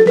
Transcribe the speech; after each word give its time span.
Hej 0.00 0.06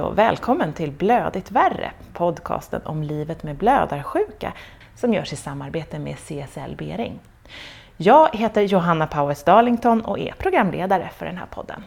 och 0.00 0.18
välkommen 0.18 0.72
till 0.72 0.92
Blödigt 0.92 1.50
värre, 1.50 1.90
podcasten 2.12 2.80
om 2.84 3.02
livet 3.02 3.42
med 3.42 3.56
blödarsjuka 3.56 4.52
som 4.94 5.14
görs 5.14 5.32
i 5.32 5.36
samarbete 5.36 5.98
med 5.98 6.16
CSL 6.16 6.76
Bering. 6.78 7.18
Jag 7.96 8.36
heter 8.36 8.62
Johanna 8.62 9.06
Powers 9.06 9.42
Darlington 9.42 10.00
och 10.00 10.18
är 10.18 10.32
programledare 10.38 11.10
för 11.16 11.26
den 11.26 11.36
här 11.36 11.46
podden. 11.46 11.84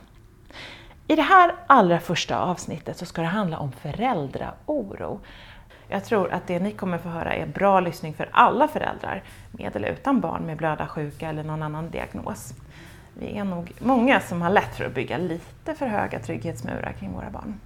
I 1.08 1.16
det 1.16 1.22
här 1.22 1.56
allra 1.68 2.00
första 2.00 2.40
avsnittet 2.40 2.98
så 2.98 3.06
ska 3.06 3.22
det 3.22 3.28
handla 3.28 3.58
om 3.58 3.72
föräldraoro. 3.72 5.20
Jag 5.92 6.06
tror 6.06 6.32
att 6.32 6.48
det 6.48 6.60
ni 6.60 6.72
kommer 6.72 6.98
få 6.98 7.10
höra 7.10 7.34
är 7.34 7.46
bra 7.46 7.80
lyssning 7.80 8.14
för 8.14 8.30
alla 8.32 8.68
föräldrar, 8.68 9.24
med 9.52 9.76
eller 9.76 9.90
utan 9.90 10.20
barn 10.20 10.46
med 10.46 10.58
blödarsjuka 10.58 11.30
eller 11.30 11.44
någon 11.44 11.64
annan 11.64 11.90
diagnos. 11.90 12.54
Vi 13.14 13.38
är 13.38 13.44
nog 13.44 13.72
många 13.80 14.20
som 14.20 14.42
har 14.42 14.50
lätt 14.50 14.76
för 14.76 14.86
att 14.86 14.96
bygga 14.96 15.18
lite 15.18 15.74
för 15.76 15.88
höga 15.88 16.20
trygghetsmurar 16.20 16.92
kring 17.00 17.14
våra 17.14 17.30
barn. 17.30 17.60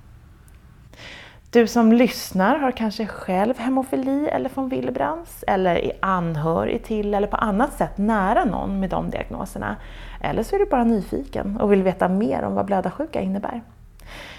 Du 1.50 1.68
som 1.68 1.94
lyssnar 1.94 2.58
har 2.60 2.72
kanske 2.72 3.08
själv 3.08 3.58
hemofili 3.58 4.28
eller 4.28 4.50
von 4.54 4.70
Willebrands 4.70 5.44
eller 5.48 5.76
är 5.76 5.92
anhörig 6.00 6.84
till 6.84 7.14
eller 7.14 7.28
på 7.28 7.38
annat 7.38 7.74
sätt 7.74 7.98
nära 7.98 8.46
någon 8.46 8.80
med 8.80 8.90
de 8.90 9.10
diagnoserna. 9.10 9.76
Eller 10.22 10.44
så 10.44 10.56
är 10.56 10.60
du 10.60 10.66
bara 10.66 10.84
nyfiken 10.84 11.58
och 11.58 11.72
vill 11.72 11.84
veta 11.84 12.08
mer 12.08 12.44
om 12.44 12.56
vad 12.56 12.66
blödarsjuka 12.66 13.22
innebär. 13.22 13.62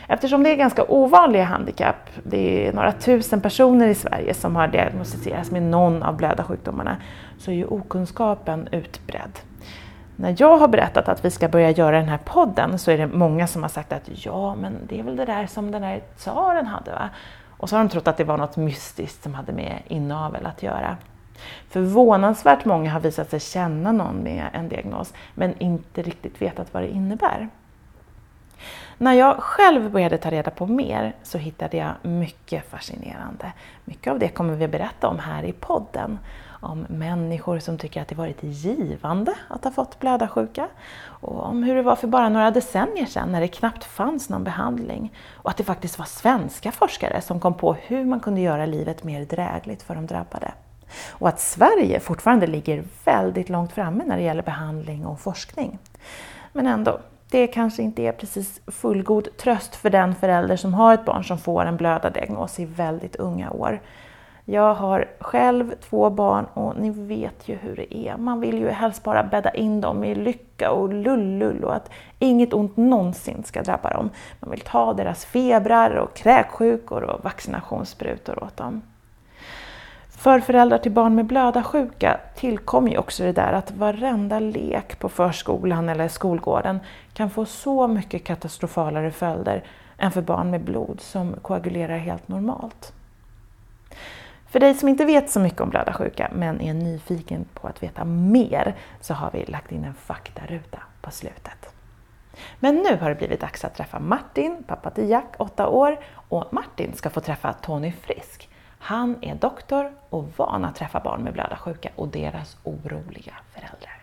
Eftersom 0.08 0.42
det 0.42 0.50
är 0.50 0.56
ganska 0.56 0.84
ovanliga 0.88 1.44
handikapp, 1.44 2.10
det 2.22 2.66
är 2.66 2.72
några 2.72 2.92
tusen 2.92 3.40
personer 3.40 3.88
i 3.88 3.94
Sverige 3.94 4.34
som 4.34 4.56
har 4.56 4.68
diagnostiserats 4.68 5.50
med 5.50 5.62
någon 5.62 6.02
av 6.02 6.16
blödarsjukdomarna, 6.16 6.96
så 7.38 7.50
är 7.50 7.54
ju 7.54 7.64
okunskapen 7.64 8.68
utbredd. 8.72 9.38
När 10.16 10.34
jag 10.38 10.58
har 10.58 10.68
berättat 10.68 11.08
att 11.08 11.24
vi 11.24 11.30
ska 11.30 11.48
börja 11.48 11.70
göra 11.70 11.96
den 11.96 12.08
här 12.08 12.18
podden 12.24 12.78
så 12.78 12.90
är 12.90 12.98
det 12.98 13.06
många 13.06 13.46
som 13.46 13.62
har 13.62 13.68
sagt 13.68 13.92
att 13.92 14.24
ja, 14.24 14.54
men 14.54 14.78
det 14.88 14.98
är 14.98 15.02
väl 15.02 15.16
det 15.16 15.24
där 15.24 15.46
som 15.46 15.70
den 15.70 15.82
där 15.82 16.00
tsaren 16.16 16.66
hade 16.66 16.90
va? 16.90 17.10
Och 17.48 17.68
så 17.68 17.76
har 17.76 17.84
de 17.84 17.90
trott 17.90 18.08
att 18.08 18.16
det 18.16 18.24
var 18.24 18.36
något 18.36 18.56
mystiskt 18.56 19.22
som 19.22 19.34
hade 19.34 19.52
med 19.52 19.78
inavel 19.88 20.46
att 20.46 20.62
göra. 20.62 20.96
Förvånansvärt 21.68 22.64
många 22.64 22.90
har 22.90 23.00
visat 23.00 23.30
sig 23.30 23.40
känna 23.40 23.92
någon 23.92 24.16
med 24.16 24.44
en 24.52 24.68
diagnos 24.68 25.14
men 25.34 25.58
inte 25.58 26.02
riktigt 26.02 26.42
vetat 26.42 26.74
vad 26.74 26.82
det 26.82 26.88
innebär. 26.88 27.48
När 28.98 29.12
jag 29.12 29.36
själv 29.36 29.90
började 29.90 30.18
ta 30.18 30.30
reda 30.30 30.50
på 30.50 30.66
mer 30.66 31.12
så 31.22 31.38
hittade 31.38 31.76
jag 31.76 31.92
mycket 32.02 32.70
fascinerande. 32.70 33.52
Mycket 33.84 34.12
av 34.12 34.18
det 34.18 34.28
kommer 34.28 34.54
vi 34.54 34.68
berätta 34.68 35.08
om 35.08 35.18
här 35.18 35.42
i 35.42 35.52
podden 35.52 36.18
om 36.64 36.86
människor 36.88 37.58
som 37.58 37.78
tycker 37.78 38.02
att 38.02 38.08
det 38.08 38.14
varit 38.14 38.42
givande 38.42 39.34
att 39.48 39.64
ha 39.64 39.70
fått 39.70 39.98
blödarsjuka 39.98 40.68
och 41.06 41.44
om 41.44 41.62
hur 41.62 41.74
det 41.74 41.82
var 41.82 41.96
för 41.96 42.06
bara 42.06 42.28
några 42.28 42.50
decennier 42.50 43.06
sedan 43.06 43.32
när 43.32 43.40
det 43.40 43.48
knappt 43.48 43.84
fanns 43.84 44.28
någon 44.28 44.44
behandling 44.44 45.12
och 45.34 45.50
att 45.50 45.56
det 45.56 45.64
faktiskt 45.64 45.98
var 45.98 46.06
svenska 46.06 46.72
forskare 46.72 47.20
som 47.20 47.40
kom 47.40 47.54
på 47.54 47.74
hur 47.74 48.04
man 48.04 48.20
kunde 48.20 48.40
göra 48.40 48.66
livet 48.66 49.04
mer 49.04 49.24
drägligt 49.24 49.82
för 49.82 49.94
de 49.94 50.06
drabbade. 50.06 50.52
Och 51.10 51.28
att 51.28 51.40
Sverige 51.40 52.00
fortfarande 52.00 52.46
ligger 52.46 52.84
väldigt 53.04 53.48
långt 53.48 53.72
framme 53.72 54.04
när 54.06 54.16
det 54.16 54.22
gäller 54.22 54.42
behandling 54.42 55.06
och 55.06 55.20
forskning. 55.20 55.78
Men 56.52 56.66
ändå, 56.66 57.00
det 57.34 57.46
kanske 57.46 57.82
inte 57.82 58.02
är 58.02 58.12
precis 58.12 58.60
fullgod 58.66 59.36
tröst 59.36 59.76
för 59.76 59.90
den 59.90 60.14
förälder 60.14 60.56
som 60.56 60.74
har 60.74 60.94
ett 60.94 61.04
barn 61.04 61.24
som 61.24 61.38
får 61.38 61.64
en 61.64 61.76
blödardiagnos 61.76 62.60
i 62.60 62.64
väldigt 62.64 63.16
unga 63.16 63.50
år. 63.50 63.80
Jag 64.44 64.74
har 64.74 65.08
själv 65.20 65.74
två 65.80 66.10
barn 66.10 66.46
och 66.54 66.76
ni 66.76 66.90
vet 66.90 67.48
ju 67.48 67.54
hur 67.54 67.76
det 67.76 67.96
är. 67.96 68.16
Man 68.16 68.40
vill 68.40 68.58
ju 68.58 68.68
helst 68.68 69.02
bara 69.02 69.22
bädda 69.22 69.50
in 69.50 69.80
dem 69.80 70.04
i 70.04 70.14
lycka 70.14 70.70
och 70.70 70.94
lullull 70.94 71.64
och 71.64 71.74
att 71.74 71.90
inget 72.18 72.54
ont 72.54 72.76
någonsin 72.76 73.44
ska 73.44 73.62
drabba 73.62 73.90
dem. 73.90 74.10
Man 74.40 74.50
vill 74.50 74.60
ta 74.60 74.92
deras 74.92 75.24
febrar 75.24 75.90
och 75.90 76.16
kräksjukor 76.16 77.02
och 77.02 77.24
vaccinationssprutor 77.24 78.44
åt 78.44 78.56
dem. 78.56 78.82
För 80.24 80.40
föräldrar 80.40 80.78
till 80.78 80.92
barn 80.92 81.14
med 81.14 81.26
blödarsjuka 81.26 82.20
tillkommer 82.36 82.90
ju 82.90 82.98
också 82.98 83.22
det 83.22 83.32
där 83.32 83.52
att 83.52 83.70
varenda 83.70 84.38
lek 84.38 84.98
på 84.98 85.08
förskolan 85.08 85.88
eller 85.88 86.08
skolgården 86.08 86.80
kan 87.12 87.30
få 87.30 87.44
så 87.46 87.88
mycket 87.88 88.24
katastrofalare 88.24 89.10
följder 89.10 89.64
än 89.98 90.12
för 90.12 90.22
barn 90.22 90.50
med 90.50 90.60
blod 90.60 91.00
som 91.00 91.34
koagulerar 91.42 91.98
helt 91.98 92.28
normalt. 92.28 92.92
För 94.50 94.60
dig 94.60 94.74
som 94.74 94.88
inte 94.88 95.04
vet 95.04 95.30
så 95.30 95.40
mycket 95.40 95.60
om 95.60 95.70
blödarsjuka 95.70 96.30
men 96.32 96.60
är 96.60 96.74
nyfiken 96.74 97.44
på 97.54 97.68
att 97.68 97.82
veta 97.82 98.04
mer 98.04 98.74
så 99.00 99.14
har 99.14 99.30
vi 99.32 99.44
lagt 99.44 99.72
in 99.72 99.84
en 99.84 99.94
faktaruta 99.94 100.78
på 101.00 101.10
slutet. 101.10 101.74
Men 102.60 102.74
nu 102.76 102.96
har 103.00 103.08
det 103.08 103.14
blivit 103.14 103.40
dags 103.40 103.64
att 103.64 103.74
träffa 103.74 103.98
Martin, 103.98 104.64
pappa 104.66 104.90
till 104.90 105.10
Jack, 105.10 105.34
8 105.38 105.68
år, 105.68 105.98
och 106.28 106.52
Martin 106.52 106.92
ska 106.94 107.10
få 107.10 107.20
träffa 107.20 107.52
Tony 107.52 107.92
Frisk. 107.92 108.50
Han 108.86 109.16
är 109.20 109.34
doktor 109.34 109.90
och 110.10 110.24
van 110.36 110.64
att 110.64 110.76
träffa 110.76 111.00
barn 111.00 111.22
med 111.22 111.32
blödarsjuka 111.32 111.90
och 111.96 112.08
deras 112.08 112.56
oroliga 112.64 113.34
föräldrar. 113.52 114.02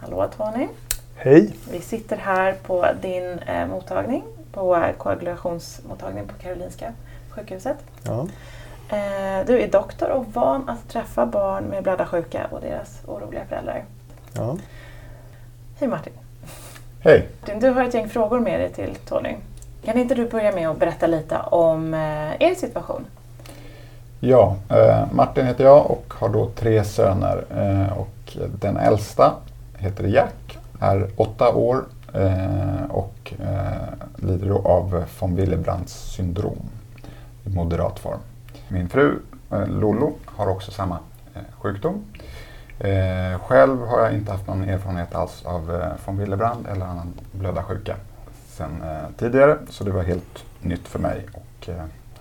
Hallå 0.00 0.28
Tony! 0.36 0.68
Hej! 1.16 1.54
Vi 1.70 1.80
sitter 1.80 2.16
här 2.16 2.52
på 2.52 2.86
din 3.02 3.38
eh, 3.38 3.66
mottagning 3.66 4.22
på 4.52 4.86
koagulationsmottagningen 4.98 6.28
på 6.28 6.34
Karolinska 6.42 6.92
sjukhuset. 7.30 7.78
Ja. 8.04 8.26
Eh, 8.88 9.46
du 9.46 9.60
är 9.60 9.68
doktor 9.72 10.10
och 10.10 10.26
van 10.32 10.68
att 10.68 10.88
träffa 10.88 11.26
barn 11.26 11.64
med 11.64 11.82
blödarsjuka 11.82 12.46
och 12.50 12.60
deras 12.60 13.02
oroliga 13.06 13.44
föräldrar. 13.46 13.84
Ja. 14.34 14.56
Hej 15.78 15.88
Martin! 15.88 16.21
Hej! 17.04 17.28
Du 17.60 17.70
har 17.70 17.84
ett 17.84 17.94
gäng 17.94 18.08
frågor 18.08 18.40
med 18.40 18.60
dig 18.60 18.72
till 18.72 18.96
Tony. 19.08 19.34
Kan 19.84 19.98
inte 19.98 20.14
du 20.14 20.28
börja 20.28 20.52
med 20.52 20.68
att 20.68 20.78
berätta 20.78 21.06
lite 21.06 21.38
om 21.38 21.94
eh, 21.94 22.42
er 22.42 22.54
situation? 22.54 23.04
Ja, 24.20 24.56
eh, 24.68 25.12
Martin 25.12 25.46
heter 25.46 25.64
jag 25.64 25.90
och 25.90 26.14
har 26.14 26.28
då 26.28 26.50
tre 26.50 26.84
söner. 26.84 27.44
Eh, 27.56 27.98
och 27.98 28.36
den 28.60 28.76
äldsta 28.76 29.32
heter 29.78 30.04
Jack, 30.04 30.58
är 30.80 31.10
åtta 31.16 31.54
år 31.54 31.84
och 32.88 33.32
lider 34.16 34.48
då 34.48 34.58
av 34.58 35.04
von 35.20 35.36
Willebrandts 35.36 35.92
syndrom 35.92 36.58
i 37.44 37.48
moderat 37.48 37.98
form. 37.98 38.20
Min 38.68 38.88
fru 38.88 39.18
Lollo 39.66 40.12
har 40.26 40.48
också 40.48 40.70
samma 40.70 40.98
sjukdom. 41.58 42.04
Själv 43.40 43.86
har 43.86 44.00
jag 44.00 44.12
inte 44.14 44.32
haft 44.32 44.46
någon 44.46 44.68
erfarenhet 44.68 45.14
alls 45.14 45.44
av 45.44 45.82
von 46.04 46.18
Willebrand 46.18 46.66
eller 46.66 46.86
annan 46.86 47.12
blödarsjuka 47.32 47.96
sedan 48.48 48.84
tidigare 49.18 49.58
så 49.68 49.84
det 49.84 49.90
var 49.90 50.02
helt 50.02 50.44
nytt 50.60 50.88
för 50.88 50.98
mig. 50.98 51.26
Och, 51.32 51.68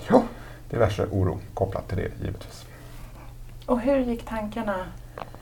ja, 0.10 0.24
diverse 0.70 1.06
oro 1.12 1.40
kopplat 1.54 1.88
till 1.88 1.98
det 1.98 2.26
givetvis. 2.26 2.66
Och 3.66 3.80
hur 3.80 3.98
gick 3.98 4.26
tankarna 4.26 4.86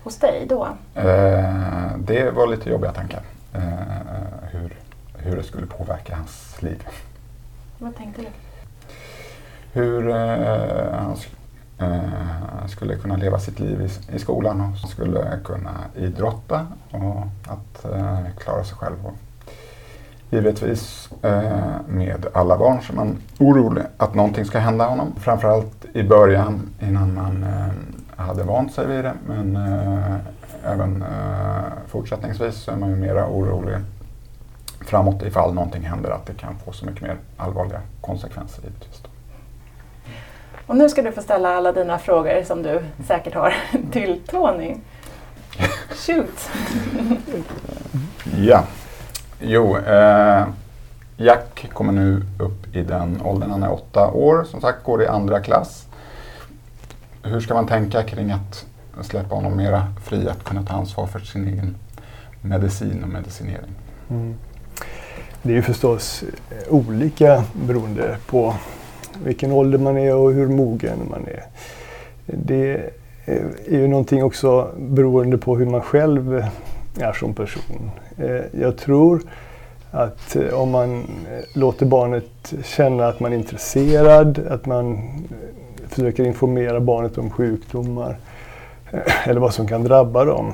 hos 0.03 0.18
dig 0.18 0.46
då? 0.50 0.68
Eh, 0.96 1.97
det 1.97 2.31
var 2.31 2.47
lite 2.47 2.69
jobbiga 2.69 2.91
tankar. 2.91 3.22
Eh, 3.53 3.62
hur, 4.52 4.74
hur 5.13 5.35
det 5.35 5.44
skulle 5.44 5.68
påverka 5.68 6.16
hans 6.16 6.62
liv. 6.62 6.88
Vad 7.78 7.96
tänkte 7.96 8.22
du? 8.22 8.28
Hur 9.74 10.09
eh, 10.09 10.94
han 10.94 11.18
eh, 11.79 12.67
skulle 12.67 12.95
kunna 12.95 13.16
leva 13.16 13.40
sitt 13.40 13.59
liv 13.59 13.81
i, 13.81 14.16
i 14.16 14.19
skolan 14.19 14.62
och 14.62 14.90
skulle 14.90 15.40
kunna 15.45 15.75
idrotta 15.95 16.67
och 16.91 17.23
att 17.47 17.85
eh, 17.85 18.19
klara 18.38 18.63
sig 18.63 18.78
själv. 18.78 18.95
Och 19.06 19.13
givetvis 20.29 21.09
eh, 21.22 21.78
med 21.88 22.25
alla 22.34 22.57
barn 22.57 22.81
så 22.81 22.94
är 22.94 22.95
man 22.95 23.17
orolig 23.40 23.84
att 23.97 24.16
någonting 24.16 24.46
ska 24.46 24.59
hända 24.59 24.85
honom. 24.85 25.14
Framförallt 25.20 25.85
i 25.93 26.03
början 26.03 26.70
innan 26.79 27.14
man 27.14 27.43
eh, 27.43 28.25
hade 28.25 28.43
vant 28.43 28.73
sig 28.73 28.87
vid 28.87 29.03
det 29.03 29.14
men 29.28 29.55
eh, 29.55 30.16
även 30.64 31.02
eh, 31.02 31.64
fortsättningsvis 31.87 32.55
så 32.55 32.72
är 32.72 32.75
man 32.75 32.90
ju 32.90 32.96
mera 32.96 33.28
orolig 33.29 33.78
framåt 34.82 35.23
ifall 35.23 35.53
någonting 35.53 35.84
händer 35.84 36.09
att 36.09 36.25
det 36.25 36.34
kan 36.34 36.55
få 36.66 36.72
så 36.72 36.85
mycket 36.85 37.02
mer 37.02 37.17
allvarliga 37.37 37.82
konsekvenser 38.02 38.64
givetvis. 38.64 39.03
Och 40.70 40.78
nu 40.78 40.90
ska 40.90 41.02
du 41.02 41.12
få 41.12 41.22
ställa 41.22 41.50
alla 41.50 41.72
dina 41.72 42.00
frågor 42.00 42.44
som 42.44 42.64
du 42.64 42.82
säkert 43.08 43.34
har 43.34 43.54
till 43.92 44.22
Tony. 44.28 44.76
Shoot! 45.96 46.50
ja, 48.38 48.64
jo. 49.40 49.78
Eh, 49.78 50.48
Jack 51.18 51.70
kommer 51.74 51.94
nu 51.94 52.22
upp 52.40 52.76
i 52.76 52.82
den 52.82 53.22
åldern, 53.22 53.52
han 53.52 53.64
är 53.64 53.72
åtta 53.72 54.08
år, 54.08 54.44
som 54.44 54.62
sagt 54.62 54.84
går 54.84 55.04
i 55.04 55.08
andra 55.08 55.40
klass. 55.40 55.88
Hur 57.24 57.40
ska 57.40 57.54
man 57.54 57.68
tänka 57.68 58.04
kring 58.04 58.32
att 58.32 58.66
släppa 59.02 59.36
honom 59.36 59.58
mera 59.58 59.88
fri 60.04 60.30
att 60.30 60.44
kunna 60.44 60.64
ta 60.64 60.74
ansvar 60.74 61.08
för 61.08 61.20
sin 61.20 61.48
egen 61.48 61.76
medicin 62.42 63.04
och 63.04 63.10
medicinering? 63.10 63.76
Mm. 64.10 64.36
det 65.42 65.52
är 65.52 65.56
ju 65.56 65.62
förstås 65.62 66.24
olika 66.70 67.44
beroende 67.54 68.18
på 68.28 68.56
vilken 69.24 69.52
ålder 69.52 69.78
man 69.78 69.98
är 69.98 70.16
och 70.16 70.34
hur 70.34 70.48
mogen 70.48 70.98
man 71.10 71.26
är. 71.28 71.44
Det 72.26 72.92
är 73.66 73.78
ju 73.78 73.88
någonting 73.88 74.24
också 74.24 74.72
beroende 74.78 75.38
på 75.38 75.58
hur 75.58 75.66
man 75.66 75.82
själv 75.82 76.46
är 77.00 77.14
som 77.14 77.34
person. 77.34 77.92
Eh, 78.18 78.62
jag 78.62 78.78
tror 78.78 79.22
att 79.92 80.36
eh, 80.36 80.54
om 80.54 80.70
man 80.70 81.00
eh, 81.00 81.60
låter 81.60 81.86
barnet 81.86 82.54
känna 82.64 83.08
att 83.08 83.20
man 83.20 83.34
är 83.34 83.38
intresserad, 83.38 84.40
att 84.50 84.66
man 84.66 85.10
försöker 85.88 86.24
informera 86.24 86.80
barnet 86.80 87.18
om 87.18 87.30
sjukdomar 87.30 88.18
eller 89.24 89.42
vad 89.42 89.54
som 89.54 89.68
kan 89.68 89.84
drabba 89.84 90.26
dem, 90.26 90.54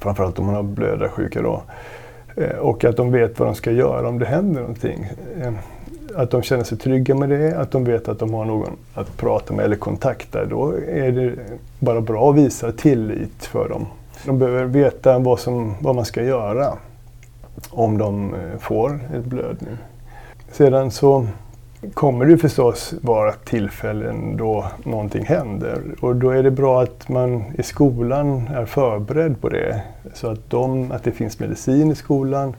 framförallt 0.00 0.38
om 0.38 0.46
man 0.46 0.54
har 0.54 0.62
blödarsjuka 0.62 1.42
då, 1.42 1.62
och 2.60 2.84
att 2.84 2.96
de 2.96 3.12
vet 3.12 3.38
vad 3.38 3.48
de 3.48 3.54
ska 3.54 3.70
göra 3.70 4.08
om 4.08 4.18
det 4.18 4.26
händer 4.26 4.60
någonting 4.60 5.06
att 6.16 6.30
de 6.30 6.42
känner 6.42 6.64
sig 6.64 6.78
trygga 6.78 7.14
med 7.14 7.28
det, 7.28 7.58
att 7.58 7.70
de 7.70 7.84
vet 7.84 8.08
att 8.08 8.18
de 8.18 8.34
har 8.34 8.44
någon 8.44 8.76
att 8.94 9.16
prata 9.16 9.54
med 9.54 9.64
eller 9.64 9.76
kontakta. 9.76 10.44
Då 10.44 10.74
är 10.88 11.12
det 11.12 11.34
bara 11.78 12.00
bra 12.00 12.30
att 12.30 12.36
visa 12.36 12.72
tillit 12.72 13.44
för 13.44 13.68
dem. 13.68 13.86
De 14.26 14.38
behöver 14.38 14.64
veta 14.64 15.18
vad, 15.18 15.40
som, 15.40 15.74
vad 15.80 15.94
man 15.94 16.04
ska 16.04 16.22
göra 16.22 16.72
om 17.70 17.98
de 17.98 18.34
eh, 18.34 18.58
får 18.60 19.00
ett 19.14 19.24
blödning. 19.24 19.76
Sedan 20.52 20.90
så 20.90 21.26
kommer 21.94 22.26
det 22.26 22.38
förstås 22.38 22.94
vara 23.00 23.32
tillfällen 23.32 24.36
då 24.36 24.66
någonting 24.84 25.24
händer 25.24 25.82
och 26.00 26.16
då 26.16 26.30
är 26.30 26.42
det 26.42 26.50
bra 26.50 26.82
att 26.82 27.08
man 27.08 27.44
i 27.58 27.62
skolan 27.62 28.48
är 28.54 28.64
förberedd 28.64 29.40
på 29.40 29.48
det. 29.48 29.82
Så 30.14 30.30
att, 30.30 30.50
de, 30.50 30.92
att 30.92 31.04
det 31.04 31.12
finns 31.12 31.38
medicin 31.38 31.90
i 31.90 31.94
skolan, 31.94 32.54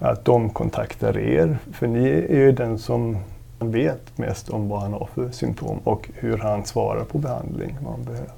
att 0.00 0.24
de 0.24 0.50
kontaktar 0.50 1.18
er. 1.18 1.58
För 1.72 1.86
ni 1.86 2.08
är 2.08 2.36
ju 2.36 2.52
den 2.52 2.78
som 2.78 3.16
vet 3.58 4.18
mest 4.18 4.48
om 4.48 4.68
vad 4.68 4.80
han 4.80 4.92
har 4.92 5.08
för 5.14 5.30
symptom 5.30 5.78
och 5.84 6.08
hur 6.14 6.38
han 6.38 6.64
svarar 6.64 7.04
på 7.04 7.18
behandling 7.18 7.78
man 7.84 8.04
behöver. 8.04 8.30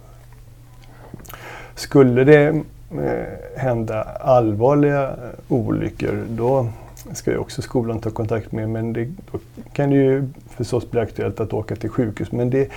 Skulle 1.74 2.24
det 2.24 2.62
eh, 2.90 3.60
hända 3.60 4.02
allvarliga 4.20 5.08
eh, 5.08 5.14
olyckor 5.48 6.24
då 6.28 6.68
ska 7.12 7.30
ju 7.30 7.36
också 7.36 7.62
skolan 7.62 8.00
ta 8.00 8.10
kontakt 8.10 8.52
med 8.52 8.68
men 8.68 8.92
det, 8.92 9.04
då 9.04 9.38
kan 9.72 9.90
det 9.90 9.96
ju 9.96 10.28
förstås 10.48 10.90
bli 10.90 11.00
aktuellt 11.00 11.40
att 11.40 11.52
åka 11.52 11.76
till 11.76 11.90
sjukhus 11.90 12.32
men 12.32 12.50
det 12.50 12.68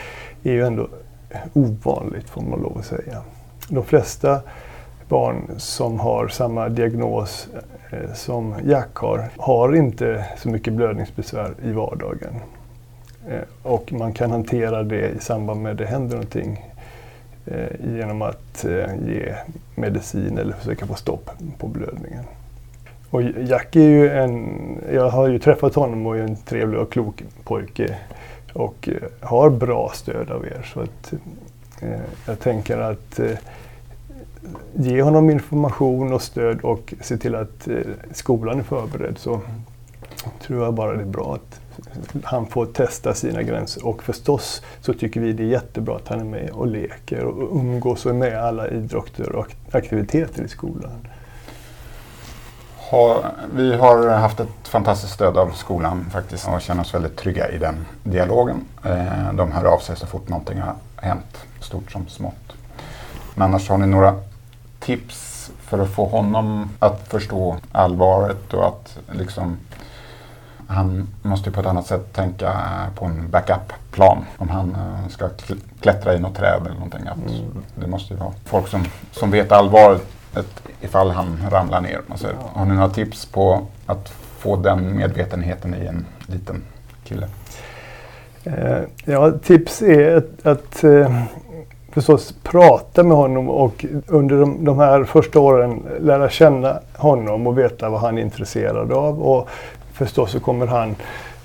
är 0.44 0.52
ju 0.52 0.66
ändå 0.66 0.88
ovanligt 1.54 2.30
får 2.30 2.42
man 2.42 2.60
lov 2.60 2.78
att 2.78 2.86
säga. 2.86 3.22
De 3.70 3.84
flesta 3.84 4.42
barn 5.08 5.52
som 5.58 6.00
har 6.00 6.28
samma 6.28 6.70
diagnos 6.70 7.48
Eh, 7.96 8.14
som 8.14 8.56
Jack 8.66 8.96
har, 8.96 9.30
har 9.38 9.76
inte 9.76 10.26
så 10.38 10.50
mycket 10.50 10.74
blödningsbesvär 10.74 11.54
i 11.64 11.72
vardagen. 11.72 12.36
Eh, 13.30 13.42
och 13.64 13.94
man 13.94 14.14
kan 14.14 14.32
hantera 14.32 14.84
det 14.84 15.10
i 15.10 15.20
samband 15.20 15.62
med 15.62 15.72
att 15.72 15.78
det 15.78 15.86
händer 15.86 16.16
någonting 16.16 16.66
eh, 17.46 17.96
genom 17.96 18.22
att 18.22 18.66
ge 19.08 19.36
medicin 19.76 20.38
eller 20.38 20.54
försöka 20.54 20.86
få 20.86 20.96
stopp 20.96 21.30
på 21.58 21.68
blödningen. 21.68 22.24
Och 23.10 23.24
Jack 23.24 23.76
är 23.76 23.90
ju 23.90 24.10
en, 24.10 24.58
jag 24.94 25.10
har 25.10 25.28
ju 25.28 25.40
träffat 25.40 25.76
honom 25.76 26.06
och 26.06 26.18
är 26.18 26.22
en 26.22 26.36
trevlig 26.36 26.80
och 26.80 26.92
klok 26.92 27.24
pojke 27.44 27.96
och 28.54 28.90
har 29.20 29.50
bra 29.50 29.92
stöd 29.94 30.32
av 30.32 30.46
er. 30.46 30.72
Så 30.74 30.80
att, 30.80 31.14
jag 32.28 32.40
tänker 32.40 32.78
att 32.78 33.20
ge 34.74 35.02
honom 35.02 35.30
information 35.30 36.14
och 36.14 36.22
stöd 36.22 36.62
och 36.62 36.94
se 37.02 37.18
till 37.18 37.36
att 37.36 37.68
eh, 37.68 37.78
skolan 38.14 38.60
är 38.60 38.64
förberedd 38.64 39.18
så 39.18 39.42
tror 40.42 40.64
jag 40.64 40.74
bara 40.74 40.94
det 40.94 41.02
är 41.02 41.06
bra 41.06 41.36
att 41.36 41.60
han 42.24 42.46
får 42.46 42.66
testa 42.66 43.14
sina 43.14 43.44
gränser. 43.44 43.86
Och 43.86 44.04
förstås 44.04 44.62
så 44.82 44.94
tycker 44.94 45.22
vi 45.22 45.34
det 45.34 45.44
är 45.44 45.48
jättebra 45.48 45.96
att 45.96 46.08
han 46.08 46.20
är 46.20 46.24
med 46.24 46.50
och 46.50 46.68
leker 46.68 47.24
och 47.24 47.60
umgås 47.60 48.06
och 48.06 48.12
är 48.12 48.16
med 48.16 48.32
i 48.32 48.36
alla 48.36 48.68
idrotter 48.68 49.36
och 49.36 49.48
aktiviteter 49.72 50.44
i 50.44 50.48
skolan. 50.48 51.08
vi 53.54 53.76
har 53.76 54.10
haft 54.10 54.40
ett 54.40 54.68
fantastiskt 54.68 55.14
stöd 55.14 55.38
av 55.38 55.52
skolan 55.52 56.06
faktiskt 56.12 56.48
och 56.48 56.62
känner 56.62 56.82
oss 56.82 56.94
väldigt 56.94 57.16
trygga 57.16 57.50
i 57.50 57.58
den 57.58 57.86
dialogen. 58.04 58.66
Eh, 58.84 59.34
de 59.34 59.52
hör 59.52 59.66
av 59.66 59.80
sig 59.80 59.96
så 59.96 60.08
fort 60.08 60.30
någonting 60.30 60.60
har 60.60 60.76
hänt, 60.96 61.38
stort 61.62 61.92
som 61.92 62.08
smått. 62.08 62.56
Men 63.36 63.48
annars 63.48 63.70
har 63.70 63.78
ni 63.78 63.88
några 63.88 64.16
tips 64.80 65.52
för 65.60 65.80
att 65.80 65.90
få 65.90 66.06
honom 66.06 66.70
att 66.80 67.08
förstå 67.08 67.58
allvaret 67.72 68.54
och 68.54 68.68
att 68.68 68.98
liksom 69.12 69.58
han 70.68 71.08
måste 71.22 71.52
på 71.52 71.60
ett 71.60 71.66
annat 71.66 71.88
sätt 71.88 72.14
tänka 72.14 72.54
på 72.96 73.06
en 73.06 73.30
backup-plan 73.30 74.26
om 74.38 74.50
han 74.50 74.76
eh, 74.76 75.10
ska 75.10 75.30
klättra 75.82 76.16
i 76.16 76.20
något 76.20 76.36
träd 76.36 76.62
eller 76.62 76.74
någonting. 76.74 77.08
Att 77.08 77.18
mm. 77.18 77.64
Det 77.76 77.88
måste 77.88 78.14
ju 78.14 78.20
vara 78.20 78.34
folk 78.46 78.68
som, 78.68 78.84
som 79.12 79.32
vet 79.32 79.52
allvaret 79.52 80.02
ifall 80.82 81.12
han 81.12 81.40
ramlar 81.50 81.82
ner. 81.82 82.02
Alltså, 82.10 82.28
har 82.54 82.66
ni 82.66 82.76
några 82.76 82.90
tips 82.90 83.26
på 83.26 83.68
att 83.86 84.10
få 84.38 84.56
den 84.56 84.98
medvetenheten 84.98 85.76
i 85.76 85.86
en 85.86 86.06
liten 86.28 86.64
kille? 87.04 87.28
Eh, 88.44 88.82
ja, 89.06 89.32
tips 89.32 89.82
är 89.82 90.16
att, 90.16 90.46
att 90.46 90.84
eh, 90.84 91.24
förstås 91.96 92.34
prata 92.44 93.04
med 93.04 93.18
honom 93.18 93.50
och 93.50 93.86
under 94.08 94.38
de, 94.38 94.66
de, 94.66 94.80
här 94.80 95.04
första 95.04 95.40
åren 95.40 95.84
lära 96.00 96.30
känna 96.30 96.80
honom 96.94 97.48
och 97.48 97.58
veta 97.58 97.90
vad 97.90 98.00
han 98.00 98.18
är 98.18 98.22
intresserad 98.22 98.92
av. 98.92 99.24
Och 99.24 99.50
förstås 99.94 100.32
så 100.32 100.40
kommer 100.40 100.68
han 100.68 100.96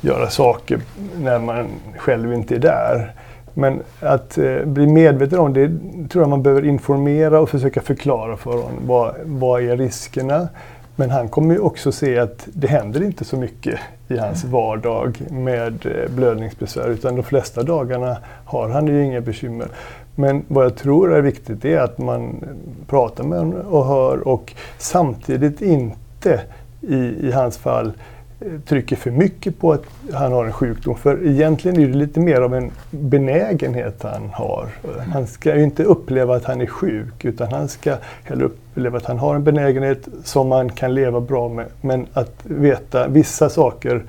göra 0.01 0.31
saker 0.31 0.81
när 1.19 1.39
man 1.39 1.67
själv 1.97 2.33
inte 2.33 2.55
är 2.55 2.59
där. 2.59 3.13
Men 3.55 3.83
att 4.01 4.39
eh, 4.39 4.65
bli 4.65 4.87
medveten 4.87 5.39
om 5.39 5.53
det 5.53 5.69
tror 6.09 6.23
jag 6.23 6.29
man 6.29 6.43
behöver 6.43 6.65
informera 6.65 7.41
och 7.41 7.51
försöka 7.51 7.81
förklara 7.81 8.37
för 8.37 8.51
honom. 8.51 8.79
Vad, 8.87 9.15
vad 9.25 9.63
är 9.63 9.77
riskerna? 9.77 10.49
Men 10.97 11.11
han 11.11 11.29
kommer 11.29 11.55
ju 11.55 11.61
också 11.61 11.93
se 11.93 12.19
att 12.19 12.49
det 12.53 12.67
händer 12.67 13.03
inte 13.03 13.25
så 13.25 13.37
mycket 13.37 13.81
i 14.09 14.19
hans 14.19 14.45
vardag 14.45 15.23
med 15.31 15.87
eh, 15.87 16.11
blödningsbesvär 16.11 16.89
utan 16.89 17.17
de 17.17 17.23
flesta 17.23 17.63
dagarna 17.63 18.17
har 18.45 18.69
han 18.69 18.87
ju 18.87 19.05
inga 19.05 19.21
bekymmer. 19.21 19.69
Men 20.15 20.45
vad 20.49 20.65
jag 20.65 20.77
tror 20.77 21.15
är 21.15 21.23
viktigt 21.23 21.65
är 21.65 21.79
att 21.79 21.99
man 21.99 22.45
pratar 22.87 23.25
med 23.25 23.39
honom 23.39 23.61
och 23.61 23.87
hör 23.87 24.29
och 24.29 24.55
samtidigt 24.79 25.63
inte 25.63 26.41
i, 26.81 26.97
i 26.97 27.33
hans 27.33 27.59
fall 27.59 27.93
eh, 28.41 28.61
trycker 28.67 28.97
för 28.97 29.11
mycket 29.11 29.59
på 29.59 29.73
att 29.73 29.85
han 30.13 30.33
har 30.33 30.45
en 30.45 30.53
sjukdom. 30.53 30.95
För 30.95 31.27
egentligen 31.27 31.81
är 31.81 31.87
det 31.87 31.99
lite 31.99 32.21
mer 32.21 32.41
av 32.41 32.55
en 32.55 32.71
benägenhet 32.91 34.03
han 34.03 34.31
har. 34.33 34.69
Han 35.13 35.27
ska 35.27 35.57
ju 35.57 35.65
inte 35.65 35.85
uppleva 35.85 36.37
att 36.37 36.45
han 36.45 36.61
är 36.61 36.67
sjuk 36.67 37.25
utan 37.25 37.53
han 37.53 37.69
ska 37.69 37.97
hellre 38.25 38.45
uppleva 38.45 38.97
att 38.97 39.07
han 39.07 39.19
har 39.19 39.35
en 39.35 39.45
benägenhet 39.45 40.09
som 40.25 40.49
man 40.49 40.69
kan 40.69 40.95
leva 40.95 41.21
bra 41.21 41.49
med. 41.49 41.67
Men 41.81 42.07
att 42.13 42.35
veta 42.45 43.09
vissa 43.09 43.49
saker 43.49 44.03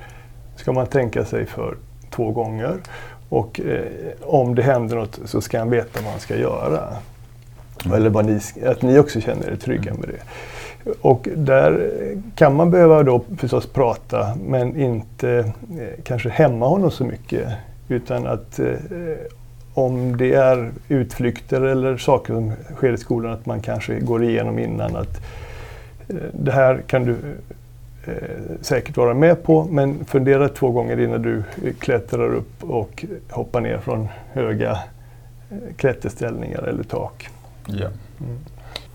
ska 0.56 0.72
man 0.72 0.86
tänka 0.86 1.24
sig 1.24 1.46
för 1.46 1.76
två 2.14 2.30
gånger. 2.30 2.76
Och 3.28 3.60
eh, 3.60 3.86
om 4.22 4.54
det 4.54 4.62
händer 4.62 4.96
något 4.96 5.20
så 5.24 5.40
ska 5.40 5.58
han 5.58 5.70
veta 5.70 6.00
vad 6.02 6.10
han 6.10 6.20
ska 6.20 6.36
göra. 6.36 6.96
Mm. 7.84 7.96
Eller 7.96 8.10
vad 8.10 8.24
ni, 8.24 8.40
att 8.66 8.82
ni 8.82 8.98
också 8.98 9.20
känner 9.20 9.50
er 9.50 9.56
trygga 9.56 9.94
med 9.94 10.08
det. 10.08 10.20
Och 11.00 11.28
där 11.36 11.90
kan 12.34 12.56
man 12.56 12.70
behöva 12.70 13.02
då 13.02 13.24
förstås 13.38 13.66
prata 13.66 14.34
men 14.46 14.80
inte 14.80 15.38
eh, 15.78 16.04
kanske 16.04 16.28
hämma 16.28 16.66
honom 16.66 16.90
så 16.90 17.04
mycket. 17.04 17.48
Utan 17.88 18.26
att 18.26 18.58
eh, 18.58 18.74
om 19.74 20.16
det 20.16 20.34
är 20.34 20.70
utflykter 20.88 21.60
eller 21.60 21.96
saker 21.96 22.34
som 22.34 22.52
sker 22.74 22.92
i 22.92 22.96
skolan 22.96 23.32
att 23.32 23.46
man 23.46 23.60
kanske 23.60 24.00
går 24.00 24.24
igenom 24.24 24.58
innan 24.58 24.96
att 24.96 25.20
eh, 26.08 26.16
det 26.32 26.52
här 26.52 26.82
kan 26.86 27.04
du 27.04 27.16
eh, 28.04 28.14
säkert 28.60 28.96
vara 28.96 29.14
med 29.14 29.42
på 29.42 29.64
men 29.64 30.04
fundera 30.04 30.48
två 30.48 30.70
gånger 30.70 31.00
innan 31.00 31.22
du 31.22 31.42
klättrar 31.78 32.34
upp 32.34 32.64
och 32.64 33.04
hoppar 33.30 33.60
ner 33.60 33.78
från 33.78 34.08
höga 34.32 34.70
eh, 35.50 35.56
klätterställningar 35.76 36.62
eller 36.62 36.82
tak. 36.82 37.28
Ja. 37.66 37.86
Mm. 38.20 38.38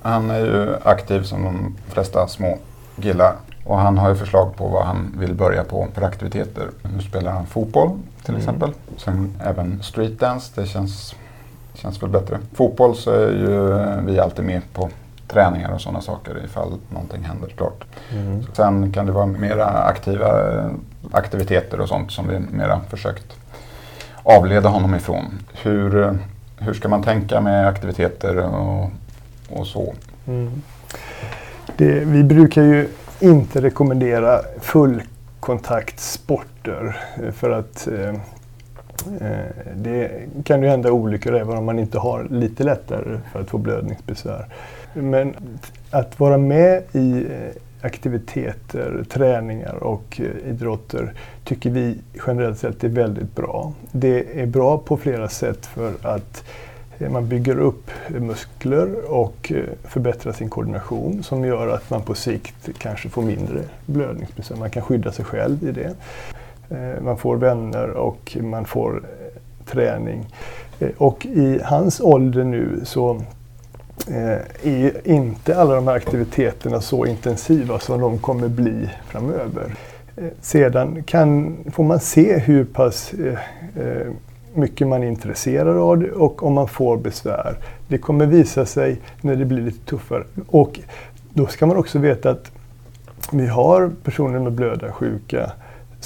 Han 0.01 0.29
är 0.29 0.39
ju 0.39 0.75
aktiv 0.83 1.21
som 1.21 1.43
de 1.43 1.75
flesta 1.87 2.27
små 2.27 2.57
killar 3.01 3.35
och 3.65 3.77
han 3.77 3.97
har 3.97 4.09
ju 4.09 4.15
förslag 4.15 4.55
på 4.55 4.67
vad 4.67 4.85
han 4.85 5.15
vill 5.19 5.33
börja 5.33 5.63
på 5.63 5.87
för 5.93 6.01
aktiviteter. 6.01 6.67
Nu 6.95 7.01
spelar 7.01 7.31
han 7.31 7.45
fotboll 7.45 7.89
till 8.23 8.33
mm. 8.33 8.39
exempel. 8.39 8.71
Sen 8.97 9.33
även 9.43 9.83
streetdance, 9.83 10.61
det 10.61 10.67
känns, 10.67 11.15
känns 11.73 12.03
väl 12.03 12.09
bättre. 12.09 12.39
Fotboll 12.53 12.95
så 12.95 13.11
är 13.11 13.29
ju 13.29 13.75
vi 14.05 14.19
alltid 14.19 14.45
med 14.45 14.61
på 14.73 14.89
träningar 15.27 15.71
och 15.71 15.81
sådana 15.81 16.01
saker 16.01 16.41
ifall 16.45 16.73
någonting 16.89 17.23
händer 17.23 17.47
klart. 17.47 17.83
Mm. 18.11 18.43
Sen 18.53 18.91
kan 18.91 19.05
det 19.05 19.11
vara 19.11 19.25
mera 19.25 19.65
aktiva 19.65 20.53
eh, 20.53 20.69
aktiviteter 21.11 21.81
och 21.81 21.87
sånt 21.87 22.11
som 22.11 22.27
vi 22.27 22.39
mera 22.39 22.81
försökt 22.89 23.35
avleda 24.23 24.69
honom 24.69 24.95
ifrån. 24.95 25.25
Hur, 25.53 26.03
eh, 26.03 26.13
hur 26.57 26.73
ska 26.73 26.89
man 26.89 27.03
tänka 27.03 27.41
med 27.41 27.67
aktiviteter 27.67 28.37
och, 28.37 28.89
och 29.49 29.67
så? 29.67 29.93
Mm. 30.27 30.61
Det, 31.77 31.99
vi 32.05 32.23
brukar 32.23 32.63
ju 32.63 32.87
inte 33.19 33.61
rekommendera 33.61 34.41
full 34.61 35.01
fullkontaktsporter. 35.47 36.97
För 37.31 37.49
att 37.49 37.87
eh, 37.87 38.13
det 39.75 40.11
kan 40.43 40.61
ju 40.61 40.67
hända 40.67 40.91
olyckor 40.91 41.35
även 41.35 41.57
om 41.57 41.65
man 41.65 41.79
inte 41.79 41.99
har 41.99 42.27
lite 42.29 42.63
lättare 42.63 43.19
för 43.31 43.41
att 43.41 43.49
få 43.49 43.57
blödningsbesvär. 43.57 44.45
Men 45.01 45.35
att 45.89 46.19
vara 46.19 46.37
med 46.37 46.83
i 46.91 47.25
eh, 47.25 47.55
aktiviteter, 47.81 49.05
träningar 49.09 49.83
och 49.83 50.21
eh, 50.21 50.49
idrotter 50.49 51.13
tycker 51.43 51.69
vi 51.69 51.97
generellt 52.27 52.59
sett 52.59 52.83
är 52.83 52.89
väldigt 52.89 53.35
bra. 53.35 53.73
Det 53.91 54.41
är 54.41 54.45
bra 54.45 54.77
på 54.77 54.97
flera 54.97 55.29
sätt 55.29 55.65
för 55.65 55.93
att 56.01 56.43
eh, 56.99 57.09
man 57.09 57.27
bygger 57.27 57.59
upp 57.59 57.91
muskler 58.07 59.11
och 59.11 59.51
förbättrar 59.83 60.31
sin 60.31 60.49
koordination 60.49 61.23
som 61.23 61.45
gör 61.45 61.67
att 61.67 61.89
man 61.89 62.01
på 62.01 62.15
sikt 62.15 62.69
kanske 62.77 63.09
får 63.09 63.21
mindre 63.21 63.61
blödningsbesvär. 63.85 64.57
Man 64.57 64.69
kan 64.69 64.83
skydda 64.83 65.11
sig 65.11 65.25
själv 65.25 65.63
i 65.63 65.71
det. 65.71 65.95
Man 67.01 67.17
får 67.17 67.37
vänner 67.37 67.89
och 67.89 68.37
man 68.41 68.65
får 68.65 69.03
träning. 69.65 70.25
Och 70.97 71.25
i 71.25 71.59
hans 71.63 72.01
ålder 72.01 72.43
nu 72.43 72.81
så 72.83 73.21
Eh, 74.09 74.71
är 74.71 74.77
ju 74.77 74.93
inte 75.03 75.57
alla 75.57 75.75
de 75.75 75.87
här 75.87 75.95
aktiviteterna 75.95 76.81
så 76.81 77.05
intensiva 77.05 77.79
som 77.79 78.01
de 78.01 78.17
kommer 78.17 78.47
bli 78.47 78.89
framöver. 79.07 79.75
Eh, 80.17 80.23
sedan 80.41 81.03
kan, 81.03 81.57
får 81.71 81.83
man 81.83 81.99
se 81.99 82.37
hur 82.37 82.65
pass 82.65 83.13
eh, 83.13 84.11
mycket 84.53 84.87
man 84.87 85.03
är 85.03 85.07
intresserad 85.07 85.77
av 85.77 85.97
det 85.97 86.11
och 86.11 86.43
om 86.43 86.53
man 86.53 86.67
får 86.67 86.97
besvär. 86.97 87.57
Det 87.87 87.97
kommer 87.97 88.25
visa 88.25 88.65
sig 88.65 89.01
när 89.21 89.35
det 89.35 89.45
blir 89.45 89.61
lite 89.61 89.85
tuffare. 89.85 90.23
Och 90.47 90.79
då 91.33 91.47
ska 91.47 91.65
man 91.65 91.77
också 91.77 91.99
veta 91.99 92.29
att 92.29 92.51
vi 93.31 93.47
har 93.47 93.91
personer 94.03 94.39
med 94.39 94.51
blödarsjuka 94.51 95.51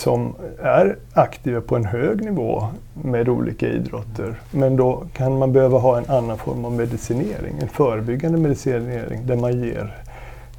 som 0.02 0.36
är 0.62 0.98
aktiva 1.14 1.62
på 1.62 1.76
en 1.76 1.86
hög 1.86 2.26
nivå 2.26 2.68
med 2.94 3.30
olika 3.30 3.68
idrotter. 3.68 4.40
Men 4.52 4.76
då 4.76 5.04
kan 5.14 5.38
man 5.38 5.54
behöva 5.54 5.78
ha 5.78 5.98
en 5.98 6.10
annan 6.10 6.38
form 6.38 6.66
av 6.66 6.72
medicinering, 6.72 7.56
en 7.62 7.68
förebyggande 7.68 8.38
medicinering 8.38 9.26
där 9.26 9.36
man 9.36 9.64
ger 9.64 9.98